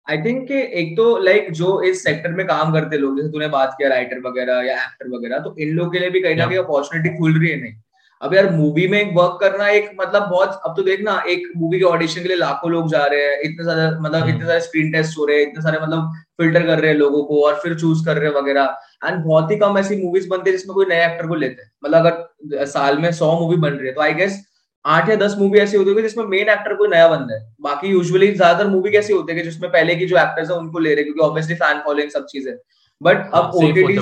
[0.08, 3.30] I think कि एक तो लाइक like, जो इस सेक्टर में काम करते लोग जैसे
[3.30, 6.36] तूने बात किया राइटर वगैरह या एक्टर वगैरह तो इन लोगों के लिए भी कहीं
[6.36, 7.74] ना कहीं अपॉर्चुनिटी खुल रही है नहीं।
[8.22, 11.80] अब यार मूवी में एक वर्क करना एक मतलब बहुत अब तो देखना एक मूवी
[11.80, 14.92] के ऑडिशन के लिए लाखों लोग जा रहे हैं इतने सारे मतलब इतने सारे स्क्रीन
[14.92, 17.76] टेस्ट हो रहे हैं इतने सारे मतलब फ़िल्टर कर रहे हैं लोगों को और फिर
[17.80, 20.86] चूज़ कर रहे हैं वगैरह। एंड बहुत ही कम ऐसी मूवीज़ बनती है जिसमें कोई
[20.86, 24.02] नए एक्टर को लेते हैं। मतलब अगर साल में सौ मूवी बन रही है तो
[24.02, 24.40] आई गेस
[24.86, 27.88] आठ या दस मूवी ऐसी होती होगी जिसमें मेन एक्टर कोई नया बंदा है। बाकी
[27.88, 31.04] यूजुअली ज़्यादातर मूवी कैसी होती है जिसमें पहले की जो एक्टर्स है उनको ले रहे
[31.04, 32.54] क्योंकि ऑब्वियसली फ़ैन फॉलोइंग सब चीज़ें
[33.02, 34.00] बट अब ओटीटी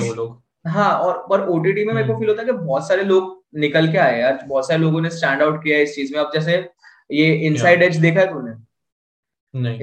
[0.66, 3.38] हाँ और पर ओटीटी में मेरे को फील हम्म। होता है कि बहुत सारे लोग
[3.54, 6.30] निकल के आए यार बहुत सारे लोगों ने स्टैंड आउट किया इस चीज़ में। अब
[6.34, 6.52] जैसे
[7.10, 8.52] ये इनसाइड एज देखा है तूने?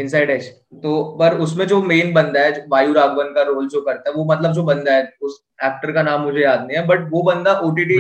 [0.01, 0.45] इनसाइड एज
[0.83, 4.25] तो पर उसमें जो मेन बंदा है वायु राघवन का रोल जो करता है वो
[4.25, 7.53] मतलब जो बंदा है उस एक्टर का नाम मुझे याद नहीं है बट वो बंदा
[7.59, 7.97] ओटीटी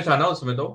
[0.00, 0.66] था ना उसमें तो?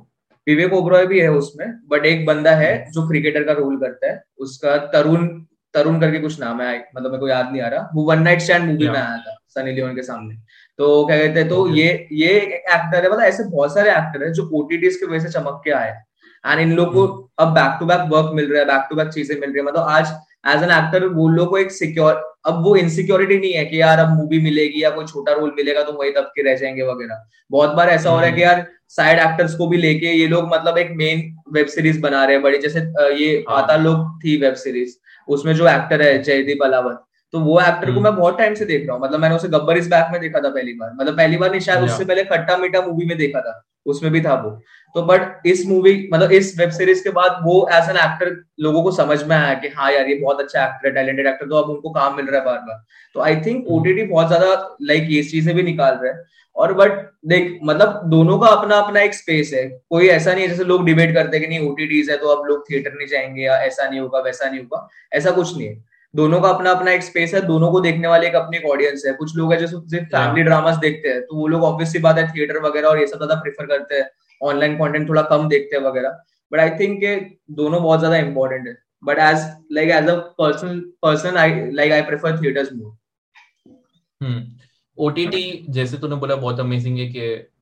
[0.47, 4.21] विवेक ओब्रॉय भी है उसमें बट एक बंदा है जो क्रिकेटर का रोल करता है।
[4.39, 5.27] उसका तरुण
[5.73, 8.41] तरुण करके कुछ नाम है मतलब मेरे को याद नहीं आ रहा। वो वन नाइट
[8.41, 10.35] स्टैंड मूवी में आया था सनी लियोन के सामने।
[10.80, 14.34] तो क्या कहते हैं तो ये ये एक्टर है मतलब ऐसे बहुत सारे एक्टर है
[14.34, 15.93] जो ओटीटी की वजह से चमक के आए
[16.45, 17.28] एंड इन लोग को hmm.
[17.39, 19.65] अब बैक टू बैक वर्क मिल रहा है बैक टू बैक चीज़ें मिल रही है।
[19.65, 20.13] मतलब आज
[20.47, 23.99] एज एन एक्टर वो लोग को एक सिक्योर अब वो इनसिक्योरिटी नहीं है कि यार
[23.99, 27.23] अब मूवी मिलेगी या कोई छोटा रोल मिलेगा तो वही तब के रह जाएँगे वगैरह।
[27.51, 30.47] बहुत बार ऐसा हो रहा है कि यार साइड एक्टर्स को भी लेके ये लोग
[30.53, 31.23] मतलब एक मेन
[31.53, 32.80] वेब सीरीज़ बना रहे हैं बड़ी जैसे
[33.23, 34.95] ये हाँ। आता लोग थी वेब सीरीज़
[35.28, 37.03] उसमें जो एक्टर है जयदीप अलावत।
[37.34, 39.78] तो वो एक्टर को मैं बहुत टाइम से देख रहा हूँ। मतलब मैंने उसे गब्बर
[39.78, 42.57] इस बैक में देखा था पहली बार। मतलब पहली बार नहीं शायद उससे पहले खट्टा
[42.57, 44.49] मीठा मूवी में देखा था। उसमें भी था वो।
[44.95, 48.84] तो बट इस मूवी मतलब इस वेब सीरीज़ के बाद वो एज एन एक्टर लोगों
[48.84, 51.55] को समझ में आया कि हाँ यार ये बहुत अच्छा एक्टर है टैलेंटेड एक्टर तो
[51.55, 52.84] अब उनको काम मिल रहा है बार बार।
[53.15, 56.23] तो आई थिंक ओटीटी बहुत ज़्यादा लाइक ये चीज़ें भी निकाल रहे हैं।
[56.55, 56.91] और बट
[57.28, 60.86] देख मतलब दोनों का अपना अपना एक स्पेस है। कोई ऐसा नहीं है जैसे लोग
[60.86, 63.89] डिबेट करते हैं कि नहीं ओटीटीज है तो अब लोग थिएटर नहीं जाएँगे या ऐसा
[63.89, 65.84] नहीं होगा वैसा नहीं होगा। ऐसा कुछ नहीं है।
[66.18, 69.13] दोनों का अपना अपना एक स्पेस है दोनों को देखने वाले एक अपनी ऑडियंस है।
[69.15, 72.28] कुछ लोग है जो सिर्फ़ फैमिली ड्रामास देखते हैं तो वो लोग ऑब्वियसली बात है
[72.30, 74.09] थिएटर वगैरह और ये सब ज़्यादा प्रेफर करते हैं।
[74.41, 76.18] ऑनलाइन कंटेंट थोड़ा कम देखते हैं वगैरह।
[76.51, 77.01] बट आई थिंक
[77.53, 82.01] दोनों बहुत ज़्यादा इंपॉर्टेंट है। But as like as a person person I like I
[82.03, 82.95] prefer theatres more
[84.97, 87.20] OTT जैसे तूने बोला बहुत अमेजिंग है कि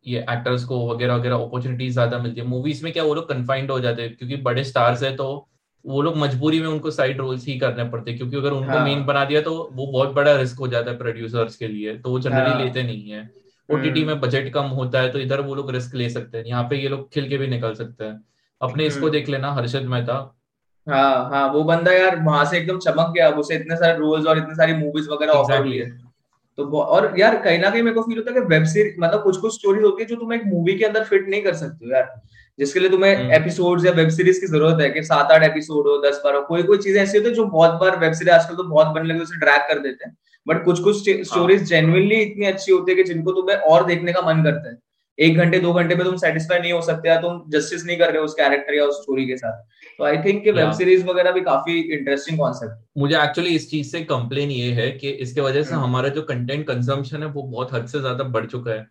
[0.08, 3.72] ये एक्टर्स को वगैरह वगैरह अपॉर्चुनिटीज़ ज़्यादा मिलती है। मूवीज़ में क्या वो लोग कन्फाइंड
[3.72, 4.16] हो जाते हैं?
[4.18, 5.26] क्योंकि बड़े स्टार्स है तो
[5.86, 8.98] वो लोग मजबूरी में उनको साइड रोल्स ही करने पड़ते हैं क्योंकि अगर उनको मेन
[8.98, 12.12] हाँ। बना दिया तो वो बहुत बड़ा रिस्क हो जाता है प्रोड्यूसर्स के लिए तो
[12.12, 13.30] वो जनरली हाँ। लेते नहीं है
[13.70, 16.46] ओटीटी हम्म। में बजट कम होता है तो इधर वो लोग रिस्क ले सकते हैं
[16.46, 18.20] यहाँ पे ये लोग खिल के भी निकल सकते हैं
[18.62, 20.14] अपने इसको हम्म। देख लेना हर्षद मेहता
[20.88, 24.38] हाँ हाँ वो बंदा यार वहाँ से एकदम चमक गया उसे इतने सारे रोल्स और
[24.38, 25.90] इतनी सारी मूवीज़ वगैरह ऑफ़र हुई है
[26.58, 29.24] तो और यार कहीं ना कहीं मेरे को फील होता है कि वेब सीरीज़ मतलब
[29.24, 31.86] कुछ कुछ स्टोरीज होती है जो तुम एक मूवी के अंदर फिट नहीं कर सकते
[31.86, 32.14] हो यार
[32.60, 35.88] जिसके लिए तुम्हें एपिसोड्स हम्म। या वेब सीरीज़ की ज़रूरत है कि सात आठ एपिसोड
[35.88, 38.34] हो दस बार हो कोई कोई चीज़ें ऐसी होती है जो बहुत बार वेब सीरीज़
[38.34, 40.16] आजकल तो बहुत बनने लगे उसे ड्रैग कर देते हैं।
[40.48, 44.22] बट कुछ कुछ स्टोरीज जेनुअनली इतनी अच्छी होती है कि जिनको तुम्हें और देखने का
[44.22, 44.78] मन करता है।
[45.20, 48.10] एक घंटे दो घंटे में तुम सेटिस्फाई नहीं हो सकते या तुम जस्टिस नहीं कर
[48.10, 49.62] रहे हो उस कैरेक्टर या उस स्टोरी के साथ।
[50.00, 54.02] तो आई थिंक वेब सीरीज़ वगैरह भी काफ़ी इंटरेस्टिंग कॉन्सेप्ट मुझे एक्चुअली इस चीज़ से
[54.06, 57.74] कंप्लेन ये है कि इसके वजह से हम्म। हमारा जो कंटेंट कंजम्पशन है वो बहुत
[57.74, 58.86] हद से ज़्यादा बढ़ चुका है।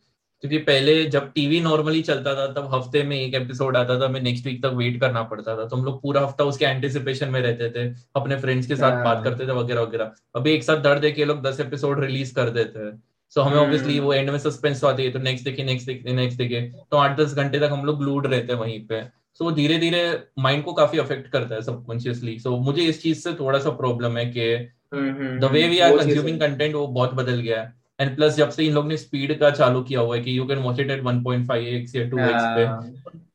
[0.44, 4.20] क्योंकि पहले जब टीवी नॉर्मली चलता था तब हफ़्ते में एक एपिसोड आता था हमें
[4.20, 7.40] नेक्स्ट वीक तक वेट करना पड़ता था। तो हम लोग पूरा हफ़्ता उसके एंटिसिपेशन में
[7.40, 7.84] रहते थे
[8.16, 11.24] अपने फ्रेंड्स के साथ बात हाँ। करते थे वगैरह वगैरह। अभी एक साथ दर्द देके
[11.24, 12.92] लोग दस एपिसोड रिलीज़ कर देते हैं।
[13.32, 15.86] सो हमें ऑब्वियसली हम्म। वो एंड में सस्पेंस तो आती है तो नेक्स्ट देखिए नेक्स्ट
[15.86, 19.02] देखिए नेक्स्ट देखिए। तो आठ दस घंटे तक हम लोग ग्लूड रहते हैं वहीं पे।
[19.40, 20.02] सो धीरे धीरे
[20.38, 24.18] माइंड को काफ़ी अफेक्ट करता है सबकॉन्शियसली सो मुझे इस चीज़ से थोड़ा सा प्रॉब्लम
[24.18, 24.54] है कि
[24.94, 28.64] the way we are consuming content वो बहुत बदल गया है। एंड प्लस जब से
[28.64, 31.02] इन लोग ने स्पीड का चालू किया हुआ है कि you can watch it at
[31.02, 32.66] 1.5x या 2x पे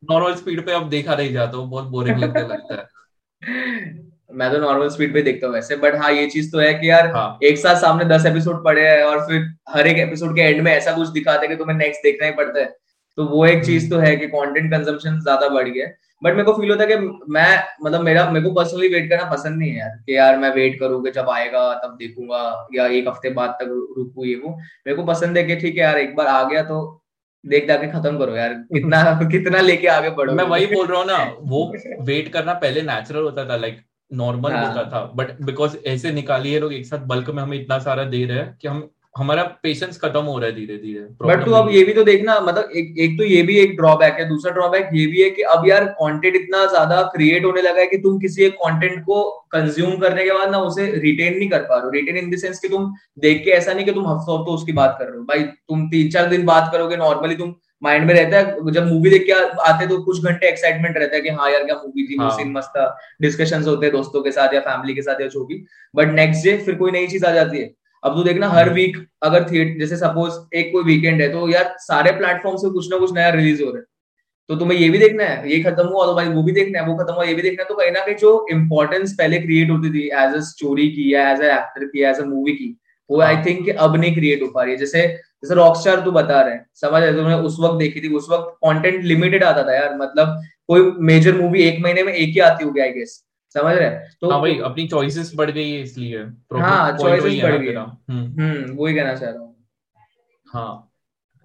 [0.10, 2.88] नॉर्मल स्पीड पे अब देखा नहीं जाता बहुत बोरिंग लगने लगता है
[4.32, 6.90] मैं तो नॉर्मल स्पीड पे देखता हूँ वैसे बट हाँ ये चीज़ तो है कि
[6.90, 7.40] यार हाँ.
[7.44, 10.72] एक साथ सामने दस एपिसोड पड़े हैं और फिर हर एक एपिसोड के एंड में
[10.72, 12.66] ऐसा कुछ दिखाते हैं कि तुम्हें नेक्स्ट देखना ही पड़ता है
[13.18, 15.88] तो वो एक चीज़ हम्म। तो है कि कंटेंट कंजम्पशन ज़्यादा बढ़ गया
[16.24, 16.96] बट मेरे को फील होता है कि
[17.30, 20.54] मैं मतलब मेरा मेरे को पर्सनली वेट करना पसंद नहीं है यार कि यार मैं
[20.54, 24.96] वेट करूँ जब आएगा तब देखूँगा या एक हफ़्ते बाद तक रुकू ये वो। मेरे
[24.96, 26.80] को पसंद है कि ठीक है यार एक बार आ गया तो
[27.46, 31.08] देख जाके खत्म करो यार कितना कितना लेके आगे बढ़ो मैं वही बोल रहा हूँ
[31.08, 33.82] ना वो वेट करना पहले नेचुरल होता था लाइक
[34.14, 34.66] नॉर्मल हाँ.
[34.68, 38.26] होता था। बट बिकॉज़ ऐसे निकालिए लोग एक साथ बल्क में हमें इतना सारा दे
[38.26, 38.90] रहे हैं कि हम
[39.20, 42.40] हमारा पेशेंस खत्म हो रहा है धीरे धीरे बट तू अब ये भी तो देखना
[42.42, 45.42] मतलब एक एक तो ये भी एक ड्रॉबैक है दूसरा ड्रॉबैक ये भी है कि
[45.54, 49.24] अब यार कंटेंट इतना ज़्यादा क्रिएट होने लगा है कि तुम किसी एक कंटेंट को
[49.52, 52.38] कंज्यूम करने के बाद ना उसे रिटेन नहीं कर पा रहे हो। रिटेन इन द
[52.38, 55.18] सेंस कि तुम देख के ऐसा नहीं कि तुम हफ्तों हफ्तों उसकी बात कर रहे
[55.18, 57.54] हो। भाई तुम तीन चार दिन बात करोगे नॉर्मली तुम
[57.84, 59.32] माइंड में रहता है जब मूवी देख के
[59.64, 62.30] आते तो कुछ घंटे एक्साइटमेंट रहता है कि हाँ यार क्या मूवी थी हाँ.
[62.38, 62.86] सीन मस्त था
[63.22, 65.64] डिस्कशन होते हैं दोस्तों के साथ या फैमिली के साथ या जो भी।
[65.94, 67.74] बट नेक्स्ट डे फिर कोई नई चीज़ आ जाती है।
[68.04, 71.48] अब तो देखना हर वीक हाँ। अगर थिएटर जैसे सपोज़ एक कोई वीकेंड है तो
[71.50, 73.86] यार सारे प्लेटफॉर्म से कुछ ना कुछ नया रिलीज़ हो रहा है।
[74.50, 76.86] तो तुम्हें ये भी देखना है ये खत्म हुआ तो भाई वो भी देखना है
[76.88, 79.70] वो खत्म हुआ ये भी देखना है। तो कहीं ना कहीं जो इंपॉर्टेंस पहले क्रिएट
[79.70, 82.76] होती थी एज अ स्टोरी की या एज अ एक्टर की एज अ मूवी की
[83.10, 85.08] वो आई थिंक अब नहीं क्रिएट हो पा रही है। जैसे
[85.44, 88.56] जैसे रॉकस्टार तू बता रहे हैं समझ रहे तुमने उस वक्त देखी थी उस वक्त
[88.66, 92.66] कंटेंट लिमिटेड आता था यार। मतलब कोई मेजर मूवी एक महीने में एक ही आती
[92.66, 93.24] होगी आई गेस
[93.56, 93.90] समझ रहे?
[94.22, 96.18] तो हाँ भाई अपनी चॉइसेस बढ़ गई है इसलिए।
[96.56, 99.56] हाँ चॉइसेस बढ़ गई हम्म।, हम्म वही कहना चाह रहा हूँ।
[100.48, 100.86] हाँ।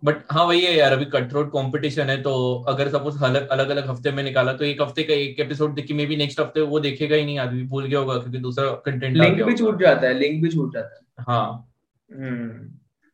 [0.02, 2.32] बट हाँ वही है यार अभी कट थ्रोट कॉम्पिटिशन है तो
[2.68, 5.94] अगर सपोज़ अलग अलग अलग हफ़्ते में निकाला तो एक हफ़्ते का एक एपिसोड देखी
[5.94, 9.16] मे बी नेक्स्ट हफ़्ते वो देखेगा ही नहीं आदमी भूल गया होगा क्योंकि दूसरा कंटेंट
[9.16, 11.70] लिंक भी छूट जाता है लिंक भी छूट जाता है। हाँ।
[12.11, 12.70] हम्म।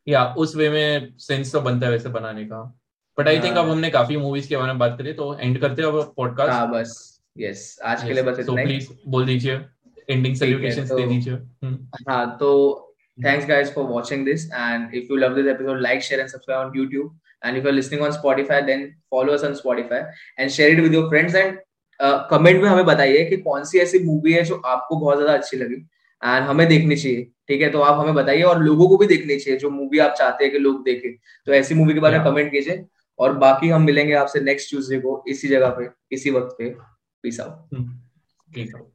[0.06, 2.62] या उस वे में सेंस तो बनता है वैसे बनाने का।
[3.18, 5.82] बट आई थिंक अब हमने काफ़ी मूवीज़ के बारे में बात करी तो एंड करते
[5.82, 8.78] हैं अब पॉडकास्ट हाँ बस। यस आज के लिए बस इतना ही।
[9.08, 9.58] बोल दीजिए
[10.10, 12.52] एंडिंग सैल्यूटेशंस दे दीजिए। हम्म। हाँ तो
[13.18, 16.58] thanks guys for watching this and if you love this episode like share and subscribe
[16.58, 17.08] on youtube
[17.42, 19.98] and if you're listening on spotify then follow us on spotify
[20.38, 21.58] and share it with your friends and
[22.00, 25.32] comment uh, में हमें बताइए कि कौन सी ऐसी movie है जो आपको बहुत ज़्यादा
[25.38, 27.70] अच्छी लगी एंड हमें देखनी चाहिए ठीक है?
[27.70, 30.52] तो आप हमें बताइए और लोगों को भी देखनी चाहिए जो मूवी आप चाहते हैं
[30.52, 31.12] कि लोग देखें।
[31.46, 32.84] तो ऐसी मूवी के बारे में कमेंट कीजिए
[33.18, 36.70] और बाकी हम मिलेंगे आपसे नेक्स्ट ट्यूजडे को इसी जगह पे इसी वक्त पे।
[37.22, 37.74] Peace out
[38.54, 38.92] peace out